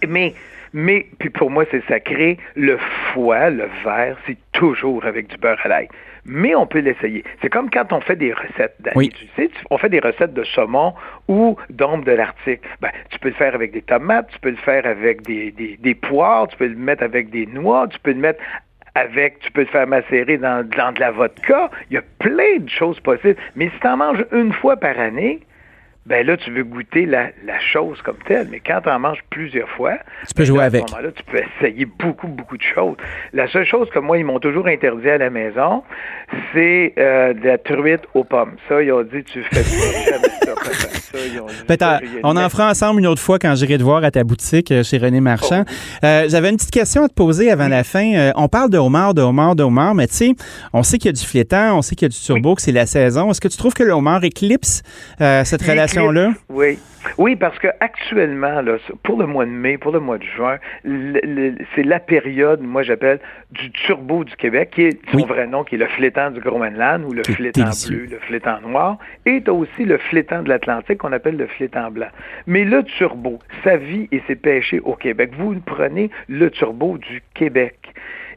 Mais, 0.06 0.35
mais, 0.73 1.06
puis 1.18 1.30
pour 1.30 1.50
moi, 1.50 1.64
c'est 1.70 1.85
sacré. 1.87 2.38
Le 2.54 2.78
foie, 3.12 3.50
le 3.50 3.68
verre, 3.85 4.16
c'est 4.26 4.38
toujours 4.52 5.04
avec 5.04 5.26
du 5.28 5.37
beurre 5.37 5.59
à 5.64 5.68
l'ail 5.68 5.88
mais 6.25 6.54
on 6.54 6.66
peut 6.66 6.80
l'essayer. 6.80 7.25
C'est 7.42 7.49
comme 7.49 7.70
quand 7.70 7.92
on 7.92 8.00
fait 8.00 8.16
des 8.16 8.32
recettes, 8.32 8.76
oui. 8.94 9.09
tu 9.09 9.26
sais, 9.37 9.50
on 9.70 9.78
fait 9.78 9.88
des 9.88 10.00
recettes 10.00 10.35
de 10.35 10.44
saumon 10.44 10.94
ou 11.28 11.56
d'ombre 11.70 12.04
de 12.04 12.12
l'Arctique. 12.12 12.61
Ben, 12.80 12.90
tu 13.11 13.18
peux 13.18 13.28
le 13.28 13.35
faire 13.35 13.54
avec 13.54 13.73
des 13.73 13.82
tomates, 13.82 14.28
tu 14.32 14.38
peux 14.40 14.50
le 14.50 14.56
faire 14.56 14.87
avec 14.87 15.23
des, 15.23 15.50
des, 15.50 15.76
des 15.78 15.94
poires, 15.94 16.49
tu 16.49 16.56
peux 16.56 16.66
le 16.66 16.76
mettre 16.76 17.02
avec 17.02 17.30
des 17.30 17.47
noix, 17.47 17.88
tu 17.88 17.99
peux 18.00 18.12
le 18.12 18.20
mettre 18.20 18.40
avec, 18.94 19.40
tu 19.40 19.50
peux 19.52 19.62
le 19.62 19.66
faire 19.66 19.87
macérer 19.87 20.37
dans, 20.38 20.66
dans 20.76 20.92
de 20.92 21.00
la 21.00 21.11
vodka. 21.11 21.70
Il 21.90 21.94
y 21.94 21.99
a 21.99 22.02
plein 22.18 22.59
de 22.59 22.68
choses 22.68 23.00
possibles. 23.00 23.37
Mais 23.56 23.68
si 23.68 23.80
tu 23.80 23.87
en 23.87 23.97
manges 23.97 24.25
une 24.32 24.52
fois 24.52 24.76
par 24.76 24.99
année, 24.99 25.40
ben 26.07 26.26
là, 26.26 26.37
tu 26.37 26.50
veux 26.50 26.64
goûter 26.64 27.07
la, 27.07 27.28
la 27.45 27.61
chose 27.61 28.00
comme 28.02 28.16
telle. 28.26 28.49
Mais 28.50 28.61
quand 28.61 28.80
tu 28.83 28.88
en 28.88 28.99
manges 28.99 29.23
plusieurs 29.30 29.69
fois, 29.69 29.99
tu 30.26 30.35
peux 30.35 30.45
jouer 30.45 30.64
avec. 30.64 30.85
À 30.85 30.87
ce 30.88 30.92
moment-là, 30.92 31.12
tu 31.12 31.23
peux 31.25 31.38
essayer 31.38 31.85
beaucoup, 31.85 32.26
beaucoup 32.26 32.57
de 32.57 32.62
choses. 32.62 32.97
La 33.33 33.49
seule 33.49 33.66
chose 33.66 33.88
que 33.90 33.99
moi, 33.99 34.19
ils 34.19 34.25
m'ont 34.25 34.40
toujours 34.40 34.66
interdit 34.66 35.11
à 35.11 35.19
la 35.19 35.30
maison, 35.30 35.83
c'est 36.52 36.95
euh, 36.99 37.35
de 37.35 37.47
la 37.47 37.59
truite 37.59 38.02
aux 38.14 38.25
pommes. 38.25 38.57
Ça, 38.69 38.83
ils 38.83 38.92
ont 38.92 39.02
dit, 39.02 39.23
tu 39.25 39.42
fais 39.42 39.62
jamais 39.62 40.28
ça. 40.42 40.54
ça 40.57 41.19
ils 41.26 41.40
ont 41.40 41.47
dit, 41.47 42.21
on 42.25 42.37
en 42.37 42.49
fera 42.49 42.71
ensemble 42.71 43.00
une 43.00 43.07
autre 43.07 43.21
fois 43.21 43.38
quand 43.38 43.54
j'irai 43.54 43.78
te 43.78 43.83
voir 43.83 44.02
à 44.02 44.11
ta 44.11 44.25
boutique 44.25 44.73
euh, 44.73 44.83
chez 44.83 44.99
René 44.99 45.21
Marchand. 45.21 45.64
Oh. 45.66 46.07
Euh, 46.07 46.26
J'avais 46.28 46.50
une 46.50 46.57
petite 46.57 46.71
question 46.71 47.04
à 47.04 47.09
te 47.09 47.14
poser 47.14 47.50
avant 47.50 47.69
la 47.69 47.85
fin. 47.85 48.14
Euh, 48.14 48.33
on 48.37 48.49
parle 48.49 48.71
de 48.71 48.78
homard, 48.78 49.14
de 49.14 49.23
homard, 49.23 49.54
de 49.54 49.62
homard, 49.62 49.95
mais 49.95 50.07
tu 50.07 50.14
sais, 50.14 50.35
on 50.73 50.83
sait 50.83 50.99
qu'il 50.99 51.07
y 51.07 51.11
a 51.11 51.12
du 51.12 51.25
flétan, 51.25 51.76
on 51.76 51.83
sait 51.83 51.95
qu'il 51.95 52.07
y 52.07 52.11
a 52.11 52.11
du 52.11 52.19
turbo, 52.19 52.50
oui. 52.50 52.57
que 52.57 52.62
c'est 52.62 52.73
la 52.73 52.87
saison. 52.87 53.30
Est-ce 53.30 53.40
que 53.40 53.49
tu 53.49 53.57
trouves 53.57 53.75
que 53.75 53.83
le 53.83 53.92
homard 53.92 54.25
éclipse 54.25 54.83
cette 55.19 55.62
relation 55.62 56.00
Oui. 56.49 56.78
Oui, 57.16 57.37
parce 57.37 57.59
que 57.59 57.69
actuellement, 57.80 58.61
là, 58.61 58.76
pour 59.02 59.19
le 59.19 59.26
mois 59.26 59.47
de 59.47 59.50
mai, 59.50 59.78
pour 59.78 59.92
le 59.92 60.00
mois 60.00 60.19
de 60.19 60.25
juin, 60.25 60.59
c'est 61.75 61.83
la 61.83 61.99
période, 61.99 62.61
moi 62.61 62.83
j'appelle, 62.83 63.21
du 63.52 63.71
turbo 63.71 64.25
du 64.25 64.37
Québec, 64.37 64.71
qui 64.75 64.83
est 64.83 65.11
son 65.11 65.19
oui. 65.19 65.25
vrai 65.26 65.47
nom, 65.47 65.64
qui 65.64 65.76
est 65.76 65.78
le 65.78 65.87
flétan 65.87 66.30
du 66.30 66.40
Groenland 66.40 67.04
ou 67.04 67.12
le 67.12 67.23
flétan 67.23 67.71
bleu, 67.88 68.07
le 68.11 68.19
flétan 68.19 68.61
noir, 68.61 68.99
et 69.26 69.42
as 69.47 69.52
aussi 69.52 69.85
le 69.85 69.99
flétan 69.99 70.42
de 70.42 70.49
l'Atlantique 70.50 70.99
qu'on 70.99 71.12
appelle 71.12 71.37
le 71.37 71.47
flétan 71.47 71.90
blanc. 71.90 72.09
Mais 72.47 72.64
le 72.64 72.83
turbo, 72.85 73.38
sa 73.64 73.76
vie 73.76 74.09
et 74.12 74.23
ses 74.26 74.37
péchés 74.37 74.80
au 74.80 74.95
Québec, 74.95 75.30
vous 75.38 75.54
prenez 75.64 76.11
le 76.28 76.50
turbo 76.50 76.99
du 76.99 77.23
Québec. 77.35 77.89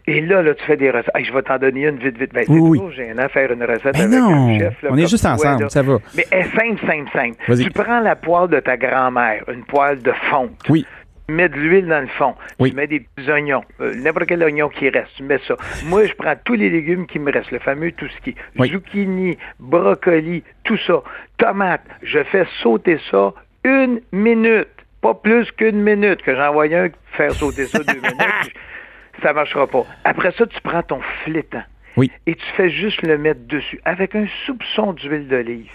Et 0.05 0.19
là, 0.21 0.41
là, 0.41 0.53
tu 0.53 0.63
fais 0.65 0.75
des 0.75 0.91
recettes. 0.91 1.15
Hey, 1.15 1.23
je 1.23 1.31
vais 1.33 1.41
t'en 1.43 1.57
donner 1.57 1.87
une 1.87 1.97
vite, 1.97 2.17
vite. 2.17 2.33
Ben, 2.33 2.43
oui, 2.49 2.55
c'est 2.55 2.57
toujours 2.77 2.91
gênant 2.91 3.29
faire 3.29 3.51
une 3.51 3.63
recette 3.63 3.93
ben 3.93 4.01
avec 4.01 4.19
non. 4.19 4.47
un 4.49 4.59
chef. 4.59 4.81
Là, 4.81 4.89
On 4.91 4.97
est 4.97 5.07
juste 5.09 5.25
ensemble, 5.25 5.69
ça 5.71 5.81
va. 5.81 5.97
Mais 6.15 6.25
elle 6.29 6.41
est 6.41 6.43
simple, 6.57 6.85
simple, 6.85 7.09
simple. 7.13 7.63
Tu 7.63 7.69
prends 7.71 7.99
la 8.01 8.15
poêle 8.17 8.49
de 8.49 8.59
ta 8.59 8.75
grand-mère, 8.75 9.43
une 9.47 9.63
poêle 9.63 10.01
de 10.01 10.11
fonte. 10.29 10.59
Oui. 10.69 10.85
Tu 11.29 11.33
mets 11.35 11.47
de 11.47 11.55
l'huile 11.55 11.87
dans 11.87 12.01
le 12.01 12.07
fond. 12.07 12.35
Oui. 12.59 12.71
Tu 12.71 12.75
mets 12.75 12.87
des 12.87 12.99
petits 12.99 13.31
oignons. 13.31 13.63
Euh, 13.79 13.93
N'importe 13.95 14.25
quel 14.27 14.43
oignon 14.43 14.67
qui 14.67 14.89
reste, 14.89 15.11
tu 15.15 15.23
mets 15.23 15.39
ça. 15.47 15.55
Moi, 15.85 16.05
je 16.05 16.13
prends 16.15 16.35
tous 16.43 16.55
les 16.55 16.69
légumes 16.69 17.07
qui 17.07 17.17
me 17.17 17.31
restent, 17.31 17.51
le 17.51 17.59
fameux 17.59 17.93
tout 17.93 18.09
ce 18.09 18.21
qui 18.21 18.35
Oui. 18.59 18.69
Zucchini, 18.69 19.37
brocoli, 19.57 20.43
tout 20.65 20.77
ça. 20.85 21.01
Tomate, 21.37 21.81
je 22.01 22.21
fais 22.25 22.45
sauter 22.61 22.99
ça 23.09 23.31
une 23.63 24.01
minute. 24.11 24.67
Pas 25.01 25.13
plus 25.13 25.49
qu'une 25.53 25.81
minute 25.81 26.21
que 26.23 26.35
j'envoie 26.35 26.65
un 26.65 26.89
faire 27.13 27.31
sauter 27.31 27.65
ça 27.67 27.79
deux 27.79 27.95
minutes 28.01 28.17
ça 29.21 29.33
marchera 29.33 29.67
pas. 29.67 29.85
Après 30.03 30.31
ça, 30.31 30.45
tu 30.45 30.59
prends 30.61 30.83
ton 30.83 30.99
flétan. 31.23 31.61
Oui. 31.95 32.11
Et 32.25 32.35
tu 32.35 32.45
fais 32.57 32.69
juste 32.69 33.01
le 33.03 33.17
mettre 33.17 33.41
dessus 33.47 33.79
avec 33.85 34.15
un 34.15 34.25
soupçon 34.45 34.93
d'huile 34.93 35.27
d'olive. 35.27 35.69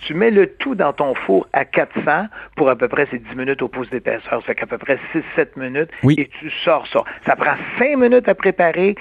Tu 0.00 0.14
mets 0.14 0.30
le 0.30 0.46
tout 0.46 0.74
dans 0.74 0.92
ton 0.92 1.14
four 1.14 1.46
à 1.52 1.64
400 1.64 2.26
pour 2.56 2.68
à 2.68 2.76
peu 2.76 2.88
près 2.88 3.06
c'est 3.10 3.18
10 3.18 3.36
minutes 3.36 3.62
au 3.62 3.68
pouce 3.68 3.88
d'épaisseur. 3.90 4.22
Ça 4.30 4.40
fait 4.40 4.54
qu'à 4.54 4.66
peu 4.66 4.78
près 4.78 4.98
6-7 5.36 5.48
minutes. 5.56 5.90
Oui. 6.02 6.16
Et 6.18 6.28
tu 6.28 6.50
sors 6.64 6.86
ça. 6.88 7.04
Ça 7.24 7.36
prend 7.36 7.54
5 7.78 7.96
minutes 7.96 8.28
à 8.28 8.34
préparer. 8.34 8.96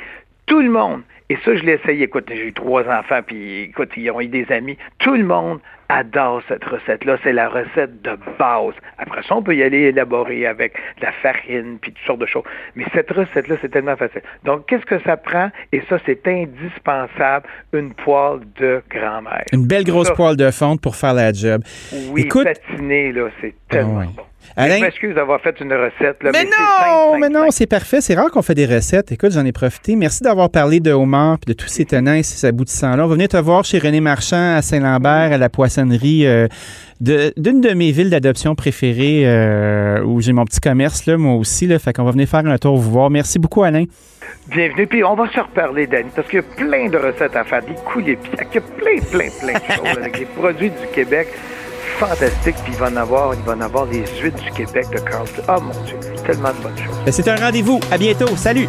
Tout 0.45 0.61
le 0.61 0.69
monde. 0.69 1.01
Et 1.31 1.37
ça, 1.45 1.55
je 1.55 1.63
l'ai 1.63 1.79
essayé. 1.81 2.03
Écoute, 2.03 2.25
j'ai 2.27 2.47
eu 2.47 2.51
trois 2.51 2.83
enfants, 2.89 3.21
puis 3.25 3.61
écoute, 3.61 3.91
ils 3.95 4.11
ont 4.11 4.19
eu 4.19 4.27
des 4.27 4.45
amis. 4.51 4.77
Tout 4.99 5.15
le 5.15 5.23
monde 5.23 5.61
adore 5.87 6.41
cette 6.49 6.65
recette-là. 6.65 7.17
C'est 7.23 7.31
la 7.31 7.47
recette 7.47 8.01
de 8.01 8.17
base. 8.37 8.73
Après 8.97 9.23
ça, 9.23 9.37
on 9.37 9.41
peut 9.41 9.55
y 9.55 9.63
aller 9.63 9.83
élaborer 9.83 10.45
avec 10.45 10.73
de 10.99 11.05
la 11.05 11.13
farine, 11.13 11.77
puis 11.81 11.93
toutes 11.93 12.05
sortes 12.05 12.19
de 12.19 12.25
choses. 12.25 12.43
Mais 12.75 12.83
cette 12.93 13.09
recette-là, 13.11 13.55
c'est 13.61 13.69
tellement 13.69 13.95
facile. 13.95 14.23
Donc, 14.43 14.65
qu'est-ce 14.65 14.85
que 14.85 14.99
ça 15.03 15.15
prend? 15.15 15.49
Et 15.71 15.81
ça, 15.87 15.99
c'est 16.05 16.27
indispensable, 16.27 17.47
une 17.71 17.93
poêle 17.93 18.41
de 18.59 18.83
grand-mère. 18.89 19.45
Une 19.53 19.65
belle 19.65 19.85
grosse 19.85 20.09
ça, 20.09 20.15
poêle 20.15 20.35
de 20.35 20.51
fonte 20.51 20.81
pour 20.81 20.97
faire 20.97 21.13
la 21.13 21.31
job. 21.31 21.61
Oui, 22.11 22.23
Écoute, 22.23 22.43
patinée, 22.43 23.13
là, 23.13 23.29
c'est 23.39 23.55
tellement 23.69 23.99
oui. 23.99 24.07
bon. 24.17 24.23
Alain- 24.55 24.77
Je 24.77 24.81
m'excuse 24.81 25.15
d'avoir 25.15 25.39
fait 25.41 25.59
une 25.59 25.73
recette. 25.73 26.21
Là, 26.23 26.31
Mais, 26.33 26.43
mais, 26.43 26.45
non, 26.45 27.19
mais 27.19 27.29
non, 27.29 27.51
c'est 27.51 27.67
parfait. 27.67 28.01
C'est 28.01 28.15
rare 28.15 28.29
qu'on 28.31 28.41
fait 28.41 28.55
des 28.55 28.65
recettes. 28.65 29.11
Écoute, 29.11 29.31
j'en 29.31 29.45
ai 29.45 29.51
profité. 29.51 29.95
Merci 29.95 30.23
d'avoir 30.23 30.49
parlé 30.49 30.79
de 30.79 30.91
homard 30.91 31.37
et 31.45 31.49
de 31.51 31.53
tous 31.53 31.67
ces 31.67 31.85
tenants 31.85 32.13
et 32.13 32.23
ces 32.23 32.45
aboutissants-là. 32.47 33.03
On 33.05 33.07
va 33.07 33.13
venir 33.13 33.29
te 33.29 33.37
voir 33.37 33.63
chez 33.63 33.79
René 33.79 34.01
Marchand 34.01 34.55
à 34.55 34.61
Saint-Lambert, 34.61 35.33
à 35.33 35.37
la 35.37 35.49
poissonnerie 35.49 36.25
euh, 36.25 36.47
d'une 36.99 37.61
de, 37.61 37.73
mes 37.73 37.91
villes 37.91 38.09
d'adoption 38.09 38.55
préférées 38.55 39.23
euh, 39.25 40.03
où 40.03 40.21
j'ai 40.21 40.33
mon 40.33 40.45
petit 40.45 40.59
commerce, 40.59 41.05
là, 41.05 41.17
moi 41.17 41.35
aussi. 41.35 41.67
Là, 41.67 41.79
fait 41.79 41.93
qu'on 41.93 42.03
va 42.03 42.11
venir 42.11 42.27
faire 42.27 42.45
un 42.45 42.57
tour 42.57 42.77
vous 42.77 42.91
voir. 42.91 43.09
Merci 43.09 43.39
beaucoup, 43.39 43.63
Alain. 43.63 43.85
Bienvenue. 44.47 44.87
Puis 44.87 45.03
on 45.03 45.15
va 45.15 45.29
se 45.31 45.39
reparler, 45.39 45.87
Danny, 45.87 46.09
parce 46.15 46.27
qu'il 46.27 46.39
y 46.39 46.43
a 46.43 46.55
plein 46.55 46.89
de 46.89 46.97
recettes 46.97 47.35
à 47.35 47.43
faire, 47.43 47.61
des 47.61 47.75
coulées 47.85 48.17
pieds, 48.17 48.31
il 48.35 48.55
y 48.55 48.57
a 48.57 48.61
plein, 48.61 48.99
plein, 49.11 49.29
plein 49.39 49.53
de 49.53 49.73
choses 49.73 49.97
avec 49.97 50.19
des 50.19 50.25
produits 50.25 50.69
du 50.69 50.87
Québec 50.93 51.27
fantastiques. 51.99 52.55
Puis 52.63 52.73
il 52.73 52.79
va 52.79 52.87
en 52.87 52.95
avoir, 52.95 53.33
il 53.33 53.41
va 53.41 53.65
avoir 53.65 53.87
des 53.87 54.03
huîtres 54.21 54.41
du 54.41 54.51
Québec 54.51 54.87
de 54.91 54.99
Carlton. 54.99 55.43
Oh 55.49 55.61
mon 55.61 55.83
Dieu, 55.85 55.97
tellement 56.25 56.49
de 56.49 56.63
bonnes 56.63 56.77
choses. 56.77 56.97
Ben, 57.05 57.11
C'est 57.11 57.27
un 57.27 57.35
rendez-vous. 57.35 57.79
À 57.91 57.97
bientôt. 57.97 58.35
Salut. 58.35 58.67